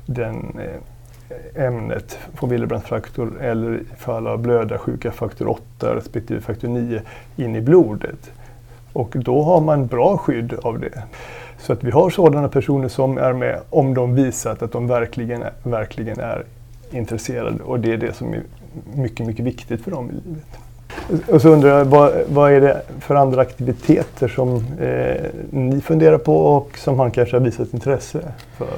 den 0.07 0.59
eh, 0.61 1.67
ämnet 1.67 2.19
von 2.41 2.51
Willebrands 2.51 2.87
faktor 2.87 3.41
eller 3.41 3.75
i 3.75 3.85
fall 3.97 4.27
av 4.27 4.39
blödarsjuka 4.39 5.13
faktor 5.13 5.49
8 5.49 5.97
respektive 5.97 6.41
faktor 6.41 6.69
9 6.69 7.03
in 7.37 7.57
i 7.57 7.61
blodet. 7.61 8.31
Och 8.93 9.15
då 9.15 9.43
har 9.43 9.61
man 9.61 9.87
bra 9.87 10.17
skydd 10.17 10.55
av 10.63 10.81
det. 10.81 11.03
Så 11.59 11.73
att 11.73 11.85
vi 11.85 11.91
har 11.91 12.11
sådana 12.11 12.49
personer 12.49 12.89
som 12.89 13.19
är 13.19 13.33
med 13.33 13.61
om 13.71 13.95
de 13.95 14.15
visat 14.15 14.63
att 14.63 14.73
de 14.73 14.87
verkligen, 14.87 15.45
verkligen 15.63 16.21
är 16.21 16.45
intresserade 16.91 17.63
och 17.63 17.81
det 17.81 17.93
är 17.93 17.97
det 17.97 18.13
som 18.13 18.35
är 18.35 18.43
mycket, 18.95 19.27
mycket 19.27 19.45
viktigt 19.45 19.81
för 19.85 19.91
dem 19.91 20.11
i 20.11 20.13
livet. 20.13 20.47
Och 21.29 21.43
så 21.43 21.49
undrar 21.49 21.79
jag, 21.79 21.85
vad, 21.85 22.13
vad 22.29 22.53
är 22.53 22.61
det 22.61 22.83
för 23.01 23.15
andra 23.15 23.41
aktiviteter 23.41 24.29
som 24.29 24.57
eh, 24.81 25.31
ni 25.51 25.81
funderar 25.81 26.19
på 26.19 26.37
och 26.37 26.79
som 26.79 26.99
han 26.99 27.11
kanske 27.11 27.37
har 27.37 27.41
visat 27.45 27.75
intresse 27.75 28.21
för? 28.57 28.69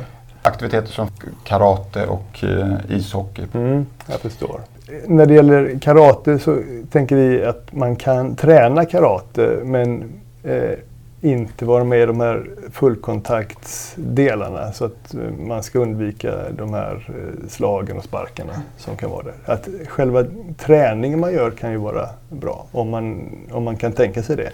aktiviteter 0.45 0.89
som 0.89 1.09
karate 1.45 2.07
och 2.07 2.45
eh, 2.45 2.97
ishockey. 2.97 3.43
Mm, 3.55 3.87
jag 4.11 4.21
förstår. 4.21 4.61
När 5.07 5.27
det 5.27 5.35
gäller 5.35 5.79
karate 5.79 6.39
så 6.39 6.59
tänker 6.91 7.17
vi 7.17 7.45
att 7.45 7.73
man 7.73 7.97
kan 7.97 8.37
träna 8.37 8.85
karate 8.85 9.59
men 9.65 10.13
eh, 10.43 10.79
inte 11.25 11.65
vara 11.65 11.85
med 11.85 12.03
i 12.03 12.07
de 12.07 12.21
här 12.21 12.47
fullkontaktsdelarna 12.73 14.73
så 14.73 14.85
att 14.85 15.15
eh, 15.15 15.21
man 15.47 15.63
ska 15.63 15.79
undvika 15.79 16.35
de 16.57 16.75
här 16.75 17.09
eh, 17.09 17.49
slagen 17.49 17.97
och 17.97 18.05
sparkarna 18.05 18.53
som 18.77 18.97
kan 18.97 19.11
vara 19.11 19.23
där. 19.23 19.35
Att 19.45 19.69
själva 19.89 20.25
träningen 20.59 21.21
man 21.21 21.33
gör 21.33 21.51
kan 21.51 21.71
ju 21.71 21.77
vara 21.77 22.09
bra 22.29 22.67
om 22.73 22.91
man, 22.91 23.31
om 23.51 23.65
man 23.65 23.77
kan 23.77 23.93
tänka 23.93 24.23
sig 24.23 24.37
det. 24.37 24.51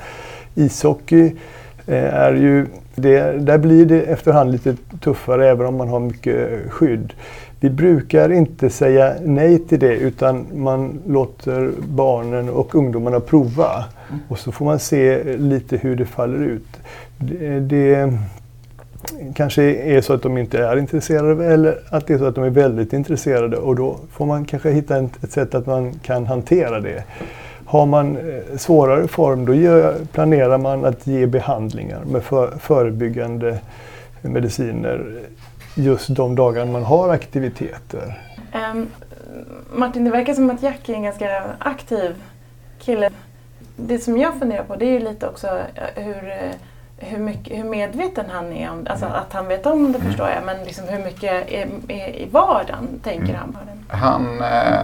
Ishockey 0.54 1.32
eh, 1.86 2.14
är 2.14 2.32
ju, 2.32 2.66
det, 2.94 3.32
där 3.32 3.58
blir 3.58 3.86
det 3.86 4.02
efterhand 4.02 4.52
lite 4.52 4.76
tuffare 5.00 5.48
även 5.48 5.66
om 5.66 5.76
man 5.76 5.88
har 5.88 6.00
mycket 6.00 6.70
skydd. 6.70 7.12
Vi 7.62 7.70
brukar 7.70 8.32
inte 8.32 8.70
säga 8.70 9.14
nej 9.24 9.58
till 9.58 9.78
det 9.78 9.94
utan 9.94 10.46
man 10.54 10.98
låter 11.06 11.72
barnen 11.88 12.48
och 12.48 12.74
ungdomarna 12.74 13.20
prova. 13.20 13.84
Och 14.28 14.38
så 14.38 14.52
får 14.52 14.64
man 14.64 14.78
se 14.78 15.36
lite 15.36 15.76
hur 15.76 15.96
det 15.96 16.06
faller 16.06 16.38
ut. 16.38 16.76
Det, 17.18 17.60
det 17.60 18.18
kanske 19.34 19.62
är 19.62 20.00
så 20.00 20.12
att 20.12 20.22
de 20.22 20.38
inte 20.38 20.58
är 20.58 20.76
intresserade 20.76 21.46
eller 21.46 21.78
att 21.90 22.06
det 22.06 22.14
är 22.14 22.18
så 22.18 22.24
att 22.24 22.34
de 22.34 22.44
är 22.44 22.50
väldigt 22.50 22.92
intresserade 22.92 23.56
och 23.56 23.76
då 23.76 23.98
får 24.12 24.26
man 24.26 24.44
kanske 24.44 24.70
hitta 24.70 24.98
ett 24.98 25.32
sätt 25.32 25.54
att 25.54 25.66
man 25.66 25.92
kan 25.92 26.26
hantera 26.26 26.80
det. 26.80 27.04
Har 27.64 27.86
man 27.86 28.16
eh, 28.16 28.56
svårare 28.56 29.08
form 29.08 29.46
då 29.46 29.92
planerar 30.12 30.58
man 30.58 30.84
att 30.84 31.06
ge 31.06 31.26
behandlingar 31.26 32.00
med 32.04 32.22
förebyggande 32.58 33.58
mediciner 34.22 35.20
just 35.74 36.08
de 36.08 36.34
dagar 36.34 36.66
man 36.66 36.84
har 36.84 37.08
aktiviteter. 37.08 38.22
Um, 38.72 38.88
Martin, 39.72 40.04
det 40.04 40.10
verkar 40.10 40.34
som 40.34 40.50
att 40.50 40.62
Jack 40.62 40.88
är 40.88 40.94
en 40.94 41.02
ganska 41.02 41.42
aktiv 41.58 42.14
kille. 42.78 43.10
Det 43.76 43.98
som 43.98 44.18
jag 44.18 44.38
funderar 44.38 44.64
på 44.64 44.76
det 44.76 44.84
är 44.84 44.90
ju 44.92 45.00
lite 45.00 45.28
också 45.28 45.46
eh, 45.46 46.04
hur, 46.04 46.28
eh, 46.28 46.50
hur, 46.96 47.18
mycket, 47.18 47.58
hur 47.58 47.64
medveten 47.64 48.24
han 48.30 48.52
är 48.52 48.70
om 48.70 48.86
Alltså 48.90 49.06
mm. 49.06 49.18
att 49.18 49.32
han 49.32 49.48
vet 49.48 49.66
om 49.66 49.92
det 49.92 49.98
mm. 49.98 50.10
förstår 50.10 50.28
jag, 50.28 50.44
men 50.44 50.64
liksom 50.64 50.88
hur 50.88 51.04
mycket 51.04 51.32
är, 51.32 51.68
är 51.88 52.08
i 52.08 52.28
vardagen 52.32 53.00
tänker 53.02 53.34
mm. 53.34 53.36
han 53.36 53.52
på 53.52 53.58
det? 53.58 53.96
Han 53.96 54.40
eh, 54.40 54.80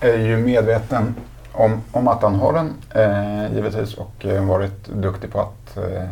är 0.00 0.18
ju 0.18 0.36
medveten 0.36 1.14
om, 1.52 1.80
om 1.92 2.08
att 2.08 2.22
han 2.22 2.34
har 2.34 2.52
den 2.52 2.72
eh, 2.94 3.54
givetvis 3.54 3.94
och 3.94 4.26
eh, 4.26 4.44
varit 4.44 4.88
duktig 4.88 5.32
på 5.32 5.40
att 5.40 5.76
eh, 5.76 6.04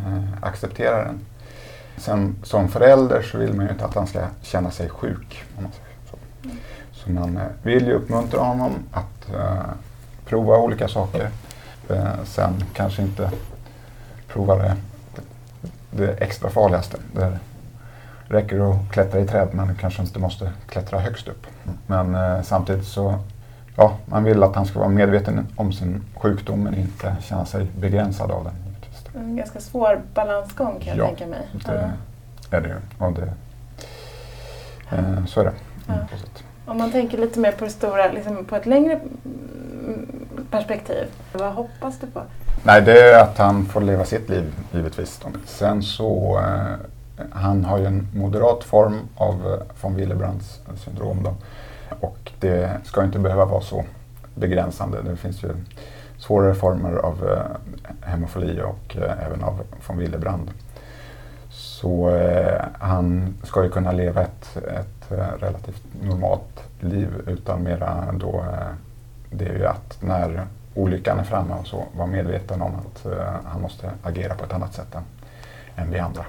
acceptera 0.43 1.05
den. 1.05 1.21
Sen 2.01 2.37
som 2.43 2.69
förälder 2.69 3.23
så 3.23 3.39
vill 3.39 3.55
man 3.55 3.67
ju 3.67 3.73
inte 3.73 3.85
att 3.85 3.95
han 3.95 4.07
ska 4.07 4.21
känna 4.43 4.71
sig 4.71 4.89
sjuk. 4.89 5.45
Om 5.57 5.63
man 5.63 5.73
säger 5.73 5.97
så. 6.11 6.17
så 6.93 7.11
man 7.11 7.37
eh, 7.37 7.43
vill 7.63 7.87
ju 7.87 7.93
uppmuntra 7.93 8.41
honom 8.41 8.73
att 8.93 9.35
eh, 9.35 9.71
prova 10.25 10.59
olika 10.59 10.89
saker. 10.89 11.31
Eh, 11.89 12.25
sen 12.25 12.65
kanske 12.75 13.03
inte 13.03 13.31
prova 14.29 14.57
det, 14.57 14.77
det 15.91 16.13
extra 16.13 16.51
farligaste. 16.51 16.97
Det 17.13 17.39
räcker 18.29 18.71
att 18.71 18.93
klättra 18.93 19.21
i 19.21 19.27
träd 19.27 19.49
men 19.53 19.75
kanske 19.75 20.03
inte 20.03 20.19
måste 20.19 20.53
klättra 20.69 20.99
högst 20.99 21.29
upp. 21.29 21.47
Men 21.87 22.15
eh, 22.15 22.43
samtidigt 22.43 22.87
så 22.87 23.19
ja, 23.77 23.97
man 24.07 24.25
vill 24.25 24.43
att 24.43 24.57
han 24.57 24.67
ska 24.67 24.79
vara 24.79 24.89
medveten 24.89 25.47
om 25.57 25.73
sin 25.73 26.03
sjukdom 26.15 26.63
men 26.63 26.75
inte 26.75 27.17
känna 27.23 27.47
sig 27.47 27.67
begränsad 27.79 28.31
av 28.31 28.45
den. 28.45 28.70
En 29.15 29.37
ganska 29.37 29.61
svår 29.61 30.01
balansgång 30.15 30.81
kan 30.81 30.97
jag 30.97 31.05
ja, 31.05 31.07
tänka 31.07 31.27
mig. 31.27 31.49
det 31.53 31.93
ja. 32.51 32.57
är 32.57 32.61
det 32.61 32.69
ju. 32.69 33.07
Och 33.07 33.13
det, 33.13 33.33
eh, 34.97 35.25
så 35.27 35.41
är 35.41 35.45
det. 35.45 35.53
Ja. 35.87 35.95
Om 36.67 36.79
man 36.79 36.93
tänker 36.93 37.19
lite 37.19 37.41
mer 37.41 37.53
på 37.53 37.65
det 37.65 37.71
stora, 37.71 38.13
liksom 38.13 38.45
på 38.45 38.57
ett 38.57 38.67
längre 38.67 39.01
perspektiv, 40.51 41.07
vad 41.33 41.53
hoppas 41.53 41.99
du 41.99 42.07
på? 42.07 42.23
Nej, 42.63 42.83
det 42.83 43.01
är 43.01 43.23
att 43.23 43.39
han 43.39 43.67
får 43.67 43.81
leva 43.81 44.05
sitt 44.05 44.29
liv 44.29 44.53
givetvis. 44.73 45.21
Sen 45.45 45.83
så, 45.83 46.39
eh, 46.39 47.25
han 47.31 47.65
har 47.65 47.79
ju 47.79 47.87
en 47.87 48.09
moderat 48.15 48.65
form 48.65 48.99
av 49.17 49.35
eh, 49.35 49.83
von 49.83 49.95
Willebrands 49.95 50.61
syndrom. 50.85 51.23
Då. 51.23 51.35
Och 52.01 52.33
det 52.41 52.71
ska 52.85 53.05
inte 53.05 53.19
behöva 53.19 53.45
vara 53.45 53.61
så 53.61 53.85
begränsande. 54.35 55.03
Det 55.03 55.17
finns 55.17 55.43
ju 55.43 55.49
svårare 56.21 56.55
former 56.55 56.93
av 56.97 57.29
eh, 57.29 58.09
hemofili 58.09 58.63
och 58.63 58.97
eh, 58.97 59.27
även 59.27 59.45
av 59.45 59.61
von 59.87 59.99
Willebrand. 59.99 60.51
Så 61.51 62.11
eh, 62.11 62.63
han 62.79 63.35
ska 63.43 63.63
ju 63.63 63.71
kunna 63.71 63.93
leva 63.93 64.23
ett, 64.23 64.57
ett 64.57 65.13
relativt 65.41 65.83
normalt 66.03 66.63
liv 66.81 67.09
utan 67.27 67.63
mera 67.63 68.05
då 68.13 68.39
eh, 68.39 68.75
det 69.31 69.45
är 69.49 69.55
ju 69.55 69.67
att 69.67 69.99
när 70.03 70.47
olyckan 70.75 71.19
är 71.19 71.25
framme 71.25 71.55
och 71.61 71.67
så 71.67 71.85
vara 71.97 72.07
medveten 72.07 72.63
om 72.63 72.73
att 72.75 73.07
eh, 73.07 73.35
han 73.45 73.63
måste 73.63 73.91
agera 74.03 74.35
på 74.35 74.45
ett 74.45 74.53
annat 74.53 74.75
sätt 74.75 74.95
än, 74.95 75.03
än 75.77 75.91
vi 75.91 75.99
andra. 75.99 76.25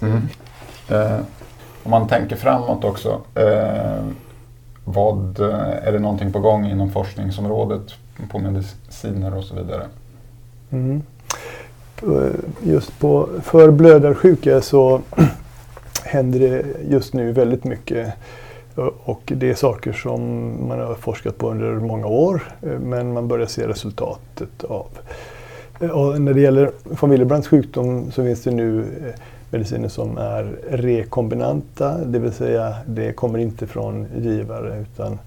Mm. 0.00 0.28
mm. 0.88 1.24
Om 1.82 1.90
man 1.90 2.08
tänker 2.08 2.36
framåt 2.36 2.84
också. 2.84 3.20
Vad, 4.84 5.40
är 5.40 5.92
det 5.92 5.98
någonting 5.98 6.32
på 6.32 6.38
gång 6.38 6.66
inom 6.66 6.90
forskningsområdet 6.90 7.94
på 8.30 8.38
mediciner 8.38 9.36
och 9.36 9.44
så 9.44 9.54
vidare? 9.54 9.86
Mm. 10.70 11.02
Eh, 12.02 12.30
just 12.62 12.98
på, 12.98 13.28
för 13.42 13.70
blödarsjuka 13.70 14.60
så 14.60 15.00
händer 16.04 16.38
det 16.38 16.64
just 16.88 17.14
nu 17.14 17.32
väldigt 17.32 17.64
mycket. 17.64 18.14
Eh, 18.76 18.84
och 19.04 19.32
det 19.36 19.50
är 19.50 19.54
saker 19.54 19.92
som 19.92 20.50
man 20.68 20.80
har 20.80 20.94
forskat 20.94 21.38
på 21.38 21.50
under 21.50 21.72
många 21.74 22.06
år 22.06 22.42
eh, 22.62 22.78
men 22.78 23.12
man 23.12 23.28
börjar 23.28 23.46
se 23.46 23.68
resultatet 23.68 24.64
av. 24.64 24.86
Och 25.92 26.20
när 26.20 26.34
det 26.34 26.40
gäller 26.40 26.70
von 26.82 27.10
Willebrands 27.10 27.48
sjukdom 27.48 28.12
så 28.12 28.24
finns 28.24 28.42
det 28.42 28.50
nu 28.50 28.84
mediciner 29.50 29.88
som 29.88 30.18
är 30.18 30.44
rekombinanta, 30.70 31.98
det 31.98 32.18
vill 32.18 32.32
säga 32.32 32.74
det 32.86 33.12
kommer 33.12 33.38
inte 33.38 33.66
från 33.66 34.06
givare 34.16 34.80
utan 34.80 35.18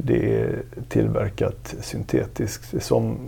det 0.00 0.40
är 0.40 0.62
tillverkat 0.88 1.74
syntetiskt 1.80 2.82
som 2.82 3.18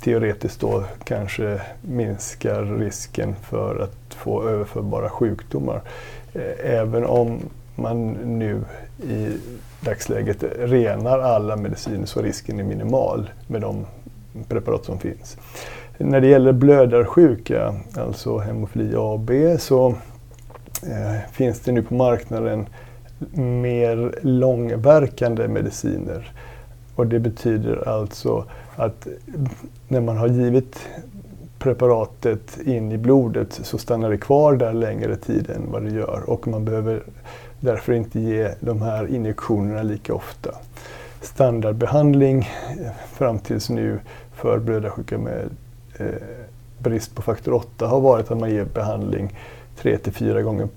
teoretiskt 0.00 0.60
då 0.60 0.84
kanske 1.04 1.60
minskar 1.82 2.62
risken 2.62 3.34
för 3.42 3.82
att 3.82 4.14
få 4.14 4.48
överförbara 4.48 5.10
sjukdomar. 5.10 5.82
Eh, 6.34 6.70
även 6.74 7.04
om 7.04 7.40
man 7.74 8.12
nu 8.12 8.60
i 9.02 9.36
dagsläget 9.80 10.44
renar 10.58 11.18
alla 11.18 11.56
mediciner 11.56 12.06
så 12.06 12.22
risken 12.22 12.60
är 12.60 12.64
minimal 12.64 13.30
med 13.46 13.60
de 13.60 13.86
preparat 14.48 14.84
som 14.84 14.98
finns. 14.98 15.36
När 15.98 16.20
det 16.20 16.26
gäller 16.26 16.52
blödarsjuka, 16.52 17.74
alltså 17.96 18.38
hemofili 18.38 18.94
AB, 18.96 19.30
så 19.58 19.88
eh, 20.82 21.30
finns 21.32 21.60
det 21.60 21.72
nu 21.72 21.82
på 21.82 21.94
marknaden 21.94 22.66
mer 23.34 24.18
långverkande 24.22 25.48
mediciner. 25.48 26.32
Och 26.94 27.06
det 27.06 27.18
betyder 27.18 27.88
alltså 27.88 28.44
att 28.76 29.06
när 29.88 30.00
man 30.00 30.16
har 30.16 30.28
givit 30.28 30.88
preparatet 31.58 32.58
in 32.64 32.92
i 32.92 32.98
blodet 32.98 33.60
så 33.62 33.78
stannar 33.78 34.10
det 34.10 34.18
kvar 34.18 34.56
där 34.56 34.72
längre 34.72 35.16
tid 35.16 35.50
än 35.50 35.72
vad 35.72 35.82
det 35.82 35.90
gör 35.90 36.22
och 36.26 36.48
man 36.48 36.64
behöver 36.64 37.02
därför 37.60 37.92
inte 37.92 38.20
ge 38.20 38.50
de 38.60 38.82
här 38.82 39.14
injektionerna 39.14 39.82
lika 39.82 40.14
ofta. 40.14 40.54
Standardbehandling 41.20 42.38
eh, 42.38 42.90
fram 43.12 43.38
tills 43.38 43.70
nu 43.70 43.98
för 44.34 44.58
blödarsjuka 44.58 45.18
med 45.18 45.48
eh, 45.98 46.06
brist 46.78 47.14
på 47.14 47.22
faktor 47.22 47.52
8 47.52 47.86
har 47.86 48.00
varit 48.00 48.30
att 48.30 48.40
man 48.40 48.50
ger 48.50 48.64
behandling 48.64 49.38
3 49.76 49.98
till 49.98 50.12
4 50.12 50.42
gånger 50.42 50.68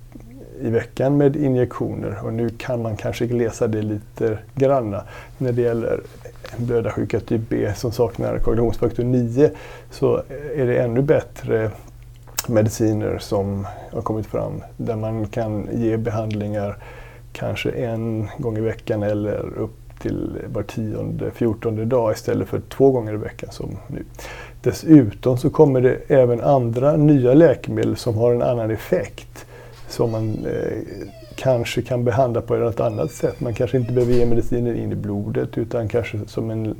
i 0.62 0.70
veckan 0.70 1.16
med 1.16 1.36
injektioner 1.36 2.18
och 2.24 2.32
nu 2.32 2.48
kan 2.48 2.82
man 2.82 2.96
kanske 2.96 3.26
glesa 3.26 3.66
det 3.66 3.82
lite 3.82 4.38
granna. 4.54 5.02
När 5.38 5.52
det 5.52 5.62
gäller 5.62 6.00
blödarsjuka 6.56 7.20
typ 7.20 7.40
B 7.48 7.72
som 7.74 7.92
saknar 7.92 8.38
koagulationsfaktor 8.38 9.04
9 9.04 9.50
så 9.90 10.22
är 10.56 10.66
det 10.66 10.76
ännu 10.76 11.02
bättre 11.02 11.70
mediciner 12.48 13.18
som 13.18 13.66
har 13.92 14.02
kommit 14.02 14.26
fram 14.26 14.62
där 14.76 14.96
man 14.96 15.26
kan 15.26 15.68
ge 15.72 15.96
behandlingar 15.96 16.76
kanske 17.32 17.70
en 17.70 18.28
gång 18.38 18.58
i 18.58 18.60
veckan 18.60 19.02
eller 19.02 19.58
upp 19.58 20.00
till 20.02 20.38
var 20.46 20.62
tionde, 20.62 21.30
fjortonde 21.30 21.84
dag 21.84 22.12
istället 22.12 22.48
för 22.48 22.60
två 22.68 22.90
gånger 22.90 23.14
i 23.14 23.16
veckan 23.16 23.50
som 23.52 23.78
nu. 23.86 24.04
Dessutom 24.62 25.38
så 25.38 25.50
kommer 25.50 25.80
det 25.80 25.98
även 26.08 26.40
andra 26.40 26.96
nya 26.96 27.34
läkemedel 27.34 27.96
som 27.96 28.14
har 28.16 28.32
en 28.32 28.42
annan 28.42 28.70
effekt 28.70 29.46
som 29.92 30.10
man 30.10 30.46
eh, 30.46 31.06
kanske 31.34 31.82
kan 31.82 32.04
behandla 32.04 32.40
på 32.40 32.56
något 32.56 32.80
annat 32.80 33.12
sätt. 33.12 33.40
Man 33.40 33.54
kanske 33.54 33.76
inte 33.76 33.92
behöver 33.92 34.12
ge 34.12 34.26
mediciner 34.26 34.74
in 34.74 34.92
i 34.92 34.96
blodet 34.96 35.58
utan 35.58 35.88
kanske 35.88 36.18
som 36.26 36.50
en 36.50 36.76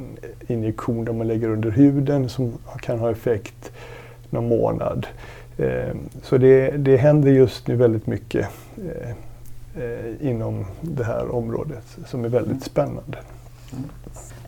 injektion 0.47 1.05
där 1.05 1.13
man 1.13 1.29
lägger 1.29 1.49
under 1.49 1.71
huden 1.71 2.29
som 2.29 2.53
kan 2.81 2.99
ha 2.99 3.11
effekt 3.11 3.73
någon 4.31 4.49
månad. 4.49 5.07
Eh, 5.57 5.95
så 6.23 6.39
det, 6.39 6.71
det 6.71 6.97
händer 6.97 7.31
just 7.31 7.67
nu 7.67 7.77
väldigt 7.77 8.07
mycket 8.07 8.49
eh, 8.77 9.11
eh, 9.85 10.31
inom 10.31 10.67
det 10.81 11.05
här 11.05 11.35
området 11.35 11.99
som 12.07 12.25
är 12.25 12.29
väldigt 12.29 12.65
spännande. 12.65 13.19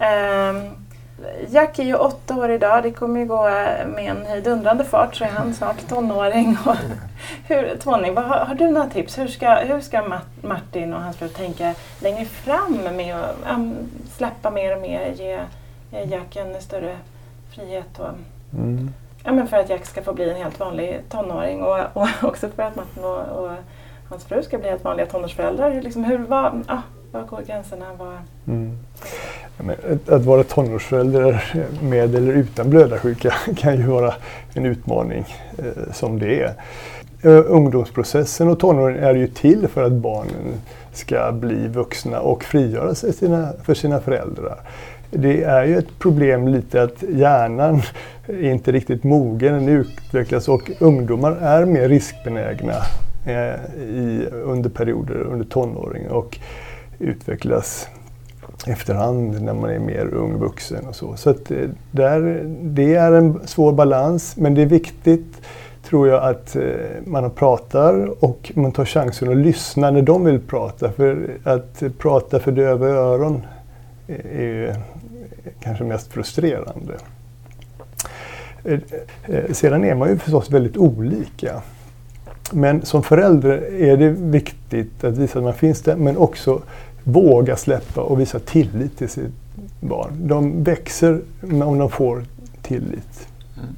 Mm. 0.00 0.61
Jack 1.49 1.78
är 1.78 1.85
ju 1.85 1.94
åtta 1.94 2.37
år 2.37 2.50
idag. 2.50 2.83
Det 2.83 2.90
kommer 2.90 3.21
ju 3.21 3.26
gå 3.26 3.42
med 3.87 4.11
en 4.11 4.26
hejdundrande 4.26 4.85
fart 4.85 5.14
så 5.14 5.25
är 5.25 5.28
han 5.28 5.54
snart 5.54 5.88
tonåring. 5.88 6.56
Och 6.66 6.76
hur, 7.47 7.76
tvåning, 7.76 8.14
vad, 8.14 8.25
har, 8.25 8.38
har, 8.38 8.54
du 8.54 8.71
några 8.71 8.87
tips? 8.87 9.18
Hur 9.18 9.28
ska, 9.28 9.54
hur 9.54 9.80
ska 9.80 10.21
Martin 10.42 10.94
och 10.94 11.00
hans 11.00 11.16
fru 11.16 11.28
tänka 11.28 11.75
längre 12.00 12.25
fram 12.25 12.78
med 12.97 13.16
att 13.16 13.56
um, 13.56 13.75
släppa 14.16 14.50
mer 14.50 14.76
och 14.76 14.83
mer, 14.83 15.12
ge, 15.12 15.40
ge 15.90 16.04
Jack 16.04 16.37
en 16.37 16.61
större 16.61 16.97
frihet? 17.50 17.99
Och, 17.99 18.09
mm. 18.59 18.92
ja, 19.25 19.33
men 19.33 19.49
för 19.49 19.56
att 19.56 19.71
Jack 19.71 19.87
ska 19.87 20.03
få 20.03 20.12
bli 20.12 20.31
en 20.31 20.37
helt 20.37 20.61
vanlig 20.61 21.00
tonåring 21.09 21.62
och, 21.62 21.79
och 21.92 22.09
också 22.22 22.48
för 22.48 22.62
att 22.62 22.77
Martin 22.77 23.05
och, 23.05 23.44
och 23.44 23.53
hans 24.09 24.24
fru 24.24 24.42
ska 24.42 24.59
bli 24.59 24.68
helt 24.68 24.85
vanliga 24.85 25.07
tonårsföräldrar. 25.07 25.83
Liksom 25.83 26.05
hur, 26.05 26.18
vad, 26.18 26.64
ah, 26.66 26.83
var 27.14 27.22
går 27.22 27.42
gränserna? 27.46 27.85
Var... 27.98 28.18
Mm. 28.46 28.72
Att 30.09 30.24
vara 30.24 30.44
tonårsförälder 30.44 31.44
med 31.83 32.14
eller 32.14 32.33
utan 32.33 32.70
blödarsjuka 32.70 33.35
kan 33.57 33.77
ju 33.77 33.83
vara 33.83 34.14
en 34.55 34.66
utmaning 34.66 35.24
eh, 35.59 35.92
som 35.92 36.18
det 36.18 36.40
är. 36.40 36.55
Eh, 37.22 37.44
ungdomsprocessen 37.46 38.48
och 38.48 38.59
tonåren 38.59 39.05
är 39.05 39.14
ju 39.14 39.27
till 39.27 39.68
för 39.68 39.83
att 39.83 39.92
barnen 39.92 40.61
ska 40.92 41.33
bli 41.33 41.68
vuxna 41.68 42.20
och 42.20 42.44
frigöra 42.44 42.94
sig 42.94 43.12
sina, 43.12 43.53
för 43.62 43.74
sina 43.74 44.00
föräldrar. 44.00 44.61
Det 45.11 45.42
är 45.42 45.64
ju 45.64 45.79
ett 45.79 45.98
problem 45.98 46.48
lite 46.48 46.83
att 46.83 47.03
hjärnan 47.03 47.83
är 48.27 48.50
inte 48.50 48.72
riktigt 48.72 49.05
mogen, 49.05 49.55
den 49.55 49.68
utvecklas 49.68 50.48
och 50.48 50.70
ungdomar 50.79 51.33
är 51.33 51.64
mer 51.64 51.88
riskbenägna 51.88 52.74
eh, 53.27 53.83
i, 53.83 54.29
under 54.33 54.70
perioder 54.70 55.14
under 55.14 55.46
tonåring 55.46 56.11
och 56.11 56.38
utvecklas 57.04 57.88
efterhand 58.66 59.42
när 59.42 59.54
man 59.54 59.70
är 59.70 59.78
mer 59.78 60.14
ung 60.14 60.38
vuxen 60.38 60.86
och 60.86 60.96
så. 60.96 61.16
Så 61.16 61.30
att 61.30 61.50
eh, 61.50 61.68
där, 61.90 62.44
det 62.62 62.94
är 62.94 63.12
en 63.12 63.40
svår 63.46 63.72
balans 63.72 64.36
men 64.36 64.54
det 64.54 64.62
är 64.62 64.66
viktigt 64.66 65.40
tror 65.84 66.08
jag 66.08 66.24
att 66.24 66.56
eh, 66.56 66.62
man 67.04 67.30
pratar 67.30 68.24
och 68.24 68.52
man 68.54 68.72
tar 68.72 68.84
chansen 68.84 69.30
att 69.30 69.36
lyssna 69.36 69.90
när 69.90 70.02
de 70.02 70.24
vill 70.24 70.40
prata. 70.40 70.92
För 70.92 71.28
att 71.44 71.82
prata 71.98 72.40
för 72.40 72.52
döva 72.52 72.86
öron 72.86 73.42
eh, 74.08 74.40
är 74.40 74.76
kanske 75.60 75.84
mest 75.84 76.12
frustrerande. 76.12 76.94
Sedan 79.50 79.84
är 79.84 79.94
man 79.94 80.08
ju 80.08 80.18
förstås 80.18 80.50
väldigt 80.50 80.76
olika. 80.76 81.62
Men 82.52 82.84
som 82.84 83.02
förälder 83.02 83.82
är 83.82 83.96
det 83.96 84.08
viktigt 84.08 85.04
att 85.04 85.16
visa 85.16 85.38
att 85.38 85.44
man 85.44 85.54
finns 85.54 85.82
där 85.82 85.96
men 85.96 86.16
också 86.16 86.62
våga 87.04 87.56
släppa 87.56 88.00
och 88.00 88.20
visa 88.20 88.38
tillit 88.38 88.98
till 88.98 89.08
sitt 89.08 89.32
barn. 89.80 90.28
De 90.28 90.64
växer 90.64 91.22
om 91.42 91.78
de 91.78 91.90
får 91.90 92.24
tillit. 92.62 93.28
Mm. 93.56 93.76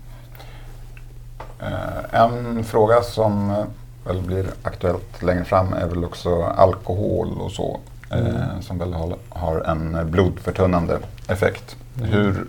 En 2.11 2.65
fråga 2.65 3.03
som 3.03 3.51
eh, 3.51 3.65
väl 4.07 4.23
blir 4.23 4.47
aktuellt 4.63 5.23
längre 5.23 5.45
fram 5.45 5.73
är 5.73 5.87
väl 5.87 6.05
också 6.05 6.43
alkohol 6.43 7.29
och 7.41 7.53
så. 7.53 7.81
Eh, 8.11 8.19
mm. 8.19 8.63
som 8.63 8.79
väl 8.79 8.95
har, 9.29 9.61
en 9.61 10.11
blodförtunnande 10.11 10.99
effekt. 11.29 11.77
Mm. 11.99 12.11
Hur 12.11 12.47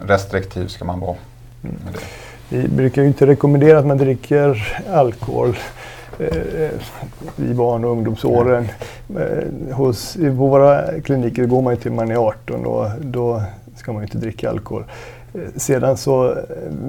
restriktiv 0.00 0.66
ska 0.66 0.84
man 0.84 1.00
vara 1.00 1.16
mm. 1.64 1.76
med 1.84 1.94
det? 1.94 2.00
Vi 2.48 2.68
brukar 2.68 3.02
ju 3.02 3.08
inte 3.08 3.26
rekommendera 3.26 3.78
att 3.78 3.86
man 3.86 3.98
dricker 3.98 4.78
alkohol 4.90 5.56
Eh, 6.18 6.62
eh, 6.62 7.50
i 7.50 7.54
barn 7.54 7.84
och 7.84 7.90
ungdomsåren. 7.90 8.68
Eh, 9.18 9.74
hos, 9.74 10.16
I 10.16 10.28
våra 10.28 11.00
kliniker 11.00 11.44
går 11.44 11.62
man 11.62 11.74
ju 11.74 11.80
till 11.80 11.92
man 11.92 12.10
är 12.10 12.16
18 12.16 12.66
och 12.66 12.86
då 13.00 13.42
ska 13.76 13.92
man 13.92 14.02
ju 14.02 14.06
inte 14.06 14.18
dricka 14.18 14.50
alkohol. 14.50 14.84
Eh, 15.34 15.40
sedan 15.56 15.96
så 15.96 16.30
eh, 16.30 16.36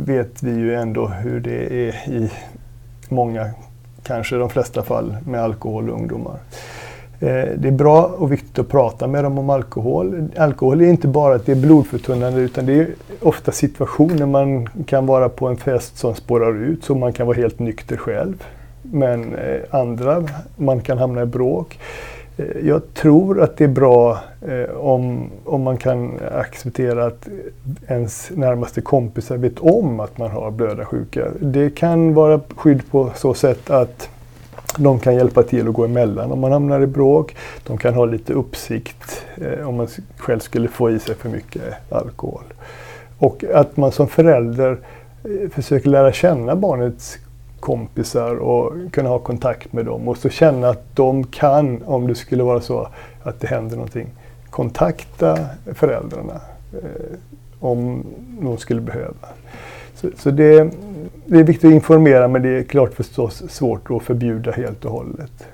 vet 0.06 0.43
vi 0.43 0.51
ju 0.51 0.75
ändå 0.75 1.08
hur 1.08 1.39
det 1.39 1.88
är 1.88 2.10
i 2.10 2.32
många, 3.10 3.49
kanske 4.03 4.36
de 4.36 4.49
flesta 4.49 4.84
fall, 4.84 5.17
med 5.25 5.41
alkohol 5.41 5.89
och 5.89 5.95
ungdomar. 5.95 6.38
Det 7.19 7.67
är 7.67 7.71
bra 7.71 8.06
och 8.06 8.32
viktigt 8.32 8.60
att 8.60 8.69
prata 8.69 9.08
med 9.08 9.23
dem 9.23 9.38
om 9.38 9.49
alkohol. 9.49 10.27
Alkohol 10.38 10.82
är 10.82 10.86
inte 10.86 11.08
bara 11.08 11.36
att 11.36 11.45
det 11.45 11.51
är 11.51 11.56
blodförtunnande 11.56 12.41
utan 12.41 12.65
det 12.65 12.73
är 12.73 12.88
ofta 13.21 13.51
situationer 13.51 14.25
man 14.25 14.69
kan 14.86 15.06
vara 15.06 15.30
på 15.30 15.47
en 15.47 15.58
fest 15.58 15.97
som 15.97 16.15
spårar 16.15 16.63
ut 16.63 16.84
så 16.84 16.95
man 16.95 17.13
kan 17.13 17.27
vara 17.27 17.38
helt 17.38 17.60
nykter 17.60 17.97
själv. 17.97 18.43
Men 18.91 19.36
eh, 19.36 19.62
andra, 19.69 20.23
man 20.56 20.82
kan 20.82 20.97
hamna 20.97 21.21
i 21.21 21.26
bråk. 21.26 21.80
Eh, 22.38 22.67
jag 22.67 22.93
tror 22.93 23.41
att 23.41 23.58
det 23.58 23.63
är 23.63 23.67
bra 23.67 24.19
eh, 24.47 24.76
om, 24.78 25.30
om 25.45 25.62
man 25.62 25.78
kan 25.78 26.19
acceptera 26.32 27.06
att 27.06 27.28
ens 27.88 28.32
närmaste 28.36 28.82
kompisar 28.82 29.38
vet 29.38 29.60
om 29.60 30.00
att 30.00 30.17
man 30.17 30.32
har 30.32 30.52
blödarsjuka. 30.52 31.28
Det 31.39 31.69
kan 31.69 32.13
vara 32.13 32.41
skydd 32.56 32.91
på 32.91 33.12
så 33.15 33.34
sätt 33.34 33.69
att 33.69 34.10
de 34.78 35.00
kan 35.00 35.15
hjälpa 35.15 35.43
till 35.43 35.67
att 35.67 35.73
gå 35.73 35.86
emellan 35.86 36.32
om 36.32 36.39
man 36.39 36.52
hamnar 36.52 36.82
i 36.82 36.88
bråk. 36.88 37.36
De 37.63 37.78
kan 37.78 37.93
ha 37.93 38.06
lite 38.06 38.34
uppsikt 38.34 39.26
eh, 39.38 39.67
om 39.67 39.76
man 39.76 39.88
själv 40.17 40.39
skulle 40.39 40.67
få 40.67 40.91
i 40.91 41.00
sig 41.00 41.15
för 41.15 41.30
mycket 41.30 41.63
alkohol. 41.89 42.43
Och 43.19 43.43
att 43.54 43.78
man 43.78 43.91
som 43.91 44.08
förälder 44.08 44.78
eh, 45.23 45.50
försöker 45.50 45.89
lära 45.89 46.12
känna 46.12 46.56
barnets 46.56 47.17
kompisar 47.59 48.35
och 48.35 48.73
kunna 48.91 49.09
ha 49.09 49.19
kontakt 49.19 49.73
med 49.73 49.85
dem 49.85 50.07
och 50.07 50.17
så 50.17 50.29
känna 50.29 50.69
att 50.69 50.95
de 50.95 51.23
kan, 51.23 51.83
om 51.83 52.07
det 52.07 52.15
skulle 52.15 52.43
vara 52.43 52.61
så 52.61 52.87
att 53.23 53.39
det 53.39 53.47
händer 53.47 53.75
någonting, 53.75 54.07
kontakta 54.49 55.37
föräldrarna 55.73 56.41
eh, 56.73 57.17
om 57.59 58.05
någon 58.39 58.57
skulle 58.57 58.81
behöva. 58.81 59.27
Så, 59.95 60.09
så 60.17 60.31
det, 60.31 60.69
det, 61.25 61.39
är 61.39 61.43
viktigt 61.43 61.69
att 61.69 61.73
informera 61.73 62.27
men 62.27 62.41
det 62.41 62.49
är 62.49 62.63
klart 62.63 62.93
förstås 62.93 63.43
svårt 63.49 63.91
att 63.91 64.03
förbjuda 64.03 64.51
helt 64.51 64.85
och 64.85 64.91
hållet. 64.91 65.47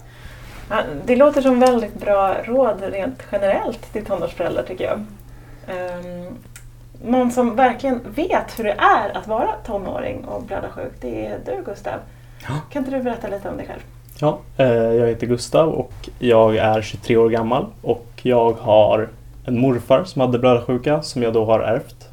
Ja, 0.69 0.77
det 1.05 1.15
låter 1.15 1.41
som 1.41 1.59
väldigt 1.59 1.99
bra 2.01 2.35
råd 2.43 2.81
rent 2.81 3.23
generellt 3.31 3.93
till 3.93 4.05
tonårsföräldrar 4.05 4.63
tycker 4.63 4.83
jag. 4.83 4.99
Um, 5.67 6.37
någon 7.01 7.31
som 7.31 7.55
verkligen 7.55 7.99
vet 8.15 8.59
hur 8.59 8.63
det 8.63 8.75
är 8.77 9.17
att 9.17 9.27
vara 9.27 9.51
tonåring 9.65 10.25
och 10.25 10.43
blödarsjuk, 10.43 10.91
det 11.01 11.25
är 11.25 11.39
du 11.45 11.63
Gustav. 11.65 11.99
Ja. 12.47 12.53
Kan 12.69 12.81
inte 12.85 12.97
du 12.97 13.03
berätta 13.03 13.27
lite 13.27 13.49
om 13.49 13.57
dig 13.57 13.67
själv? 13.67 13.81
Ja, 14.19 14.39
eh, 14.57 14.67
jag 14.67 15.07
heter 15.07 15.27
Gustav 15.27 15.69
och 15.69 16.09
jag 16.19 16.55
är 16.55 16.81
23 16.81 17.17
år 17.17 17.29
gammal 17.29 17.65
och 17.81 18.07
jag 18.21 18.53
har 18.53 19.09
en 19.45 19.59
morfar 19.59 20.03
som 20.03 20.21
hade 20.21 20.39
blödarsjuka 20.39 21.01
som 21.01 21.23
jag 21.23 21.33
då 21.33 21.45
har 21.45 21.59
ärvt. 21.59 22.09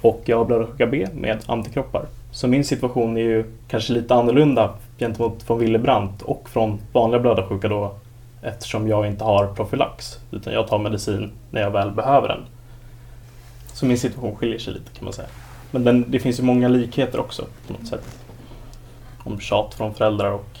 Och 0.00 0.22
jag 0.24 0.38
har 0.38 0.44
blödarsjuka 0.44 0.86
B 0.86 1.06
med 1.14 1.38
antikroppar. 1.46 2.06
Så 2.30 2.48
min 2.48 2.64
situation 2.64 3.16
är 3.16 3.20
ju 3.20 3.44
kanske 3.68 3.92
lite 3.92 4.14
annorlunda 4.14 4.70
gentemot 4.98 5.42
från 5.42 5.58
Willebrandt 5.58 6.22
och 6.22 6.48
från 6.48 6.80
vanliga 6.92 7.20
blödarsjuka 7.20 7.68
då 7.68 7.94
eftersom 8.42 8.88
jag 8.88 9.06
inte 9.06 9.24
har 9.24 9.46
profylax 9.46 10.18
utan 10.30 10.52
jag 10.52 10.68
tar 10.68 10.78
medicin 10.78 11.30
när 11.50 11.60
jag 11.60 11.70
väl 11.70 11.90
behöver 11.90 12.28
den. 12.28 12.40
Så 13.74 13.86
min 13.86 13.98
situation 13.98 14.36
skiljer 14.36 14.58
sig 14.58 14.72
lite 14.72 14.90
kan 14.92 15.04
man 15.04 15.12
säga. 15.12 15.28
Men 15.70 15.84
den, 15.84 16.04
det 16.08 16.18
finns 16.18 16.38
ju 16.38 16.42
många 16.42 16.68
likheter 16.68 17.20
också 17.20 17.44
på 17.66 17.72
något 17.72 17.86
sätt. 17.86 18.18
Om 19.24 19.40
tjat 19.40 19.74
från 19.74 19.94
föräldrar 19.94 20.30
och 20.30 20.58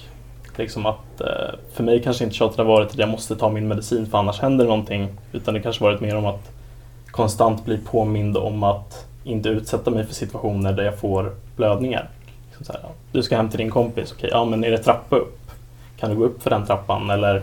liksom 0.56 0.86
att 0.86 1.20
eh, 1.20 1.54
för 1.72 1.84
mig 1.84 2.02
kanske 2.02 2.24
inte 2.24 2.36
tjatet 2.36 2.58
har 2.58 2.64
varit 2.64 2.90
att 2.90 2.98
jag 2.98 3.08
måste 3.08 3.36
ta 3.36 3.50
min 3.50 3.68
medicin 3.68 4.06
för 4.06 4.18
annars 4.18 4.40
händer 4.40 4.64
någonting. 4.64 5.08
Utan 5.32 5.54
det 5.54 5.60
kanske 5.60 5.84
varit 5.84 6.00
mer 6.00 6.16
om 6.16 6.26
att 6.26 6.50
konstant 7.10 7.64
bli 7.64 7.78
påmind 7.78 8.36
om 8.36 8.62
att 8.62 9.06
inte 9.24 9.48
utsätta 9.48 9.90
mig 9.90 10.06
för 10.06 10.14
situationer 10.14 10.72
där 10.72 10.84
jag 10.84 10.98
får 10.98 11.32
blödningar. 11.56 12.08
Liksom 12.48 12.64
så 12.64 12.72
här, 12.72 12.82
du 13.12 13.22
ska 13.22 13.36
hem 13.36 13.48
till 13.48 13.58
din 13.58 13.70
kompis, 13.70 14.12
okej, 14.16 14.30
ja 14.32 14.44
men 14.44 14.64
är 14.64 14.70
det 14.70 14.78
trappa 14.78 15.16
upp? 15.16 15.38
Kan 15.96 16.10
du 16.10 16.16
gå 16.16 16.24
upp 16.24 16.42
för 16.42 16.50
den 16.50 16.66
trappan? 16.66 17.10
Eller 17.10 17.42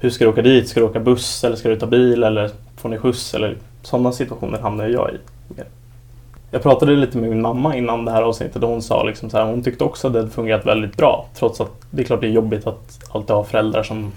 hur 0.00 0.10
ska 0.10 0.24
du 0.24 0.30
åka 0.30 0.42
dit? 0.42 0.68
Ska 0.68 0.80
du 0.80 0.86
åka 0.86 1.00
buss 1.00 1.44
eller 1.44 1.56
ska 1.56 1.68
du 1.68 1.76
ta 1.76 1.86
bil? 1.86 2.22
Eller 2.22 2.50
får 2.76 2.88
ni 2.88 2.98
skjuts? 2.98 3.34
Eller 3.34 3.56
sådana 3.82 4.12
situationer 4.12 4.58
hamnar 4.58 4.86
jag 4.86 5.10
i. 5.10 5.18
Jag 6.50 6.62
pratade 6.62 6.92
lite 6.92 7.18
med 7.18 7.30
min 7.30 7.42
mamma 7.42 7.76
innan 7.76 8.04
det 8.04 8.12
här 8.12 8.22
avsnittet 8.22 8.62
och 8.62 8.68
hon 8.68 8.82
sa 8.82 9.02
liksom 9.02 9.30
så 9.30 9.36
här, 9.36 9.44
hon 9.44 9.62
tyckte 9.62 9.84
också 9.84 10.06
att 10.06 10.12
det 10.12 10.30
fungerat 10.30 10.66
väldigt 10.66 10.96
bra. 10.96 11.26
Trots 11.34 11.60
att 11.60 11.70
det 11.90 12.02
är 12.02 12.06
klart 12.06 12.20
det 12.20 12.26
är 12.26 12.30
jobbigt 12.30 12.66
att 12.66 13.00
alltid 13.12 13.36
ha 13.36 13.44
föräldrar 13.44 13.82
som 13.82 14.12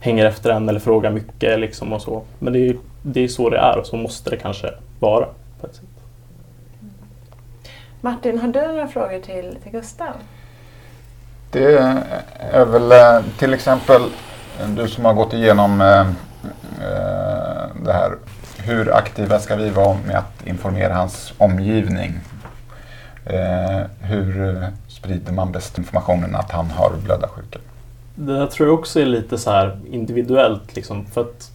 hänger 0.00 0.26
efter 0.26 0.50
en 0.50 0.68
eller 0.68 0.80
frågar 0.80 1.10
mycket 1.10 1.60
liksom 1.60 1.92
och 1.92 2.02
så. 2.02 2.22
Men 2.38 2.52
det 2.52 2.58
är, 2.58 2.76
det 3.02 3.24
är 3.24 3.28
så 3.28 3.50
det 3.50 3.58
är 3.58 3.78
och 3.78 3.86
så 3.86 3.96
måste 3.96 4.30
det 4.30 4.36
kanske 4.36 4.70
vara. 4.98 5.26
På 5.60 5.66
ett 5.66 5.74
sätt. 5.74 5.84
Martin, 8.00 8.38
har 8.38 8.48
du 8.48 8.66
några 8.66 8.88
frågor 8.88 9.20
till, 9.20 9.56
till 9.62 9.72
Gustav? 9.72 10.12
Det 11.50 11.78
är 12.38 12.64
väl 12.64 12.92
eh, 12.92 13.24
till 13.38 13.54
exempel 13.54 14.02
du 14.76 14.88
som 14.88 15.04
har 15.04 15.14
gått 15.14 15.32
igenom 15.32 15.80
eh, 15.80 16.00
eh, 16.00 16.06
det 17.84 17.92
här. 17.92 18.12
Hur 18.66 18.94
aktiva 18.94 19.38
ska 19.38 19.56
vi 19.56 19.70
vara 19.70 19.96
med 20.06 20.16
att 20.16 20.46
informera 20.46 20.94
hans 20.94 21.32
omgivning? 21.38 22.12
Hur 24.00 24.66
sprider 24.88 25.32
man 25.32 25.52
bäst 25.52 25.78
informationen 25.78 26.36
att 26.36 26.50
han 26.50 26.70
har 26.70 26.92
blödarsjuka? 27.04 27.58
Det 28.14 28.32
där 28.32 28.46
tror 28.46 28.68
jag 28.68 28.78
också 28.78 29.00
är 29.00 29.06
lite 29.06 29.38
så 29.38 29.50
här 29.50 29.78
individuellt. 29.90 30.76
Liksom, 30.76 31.06
för 31.06 31.20
att 31.20 31.50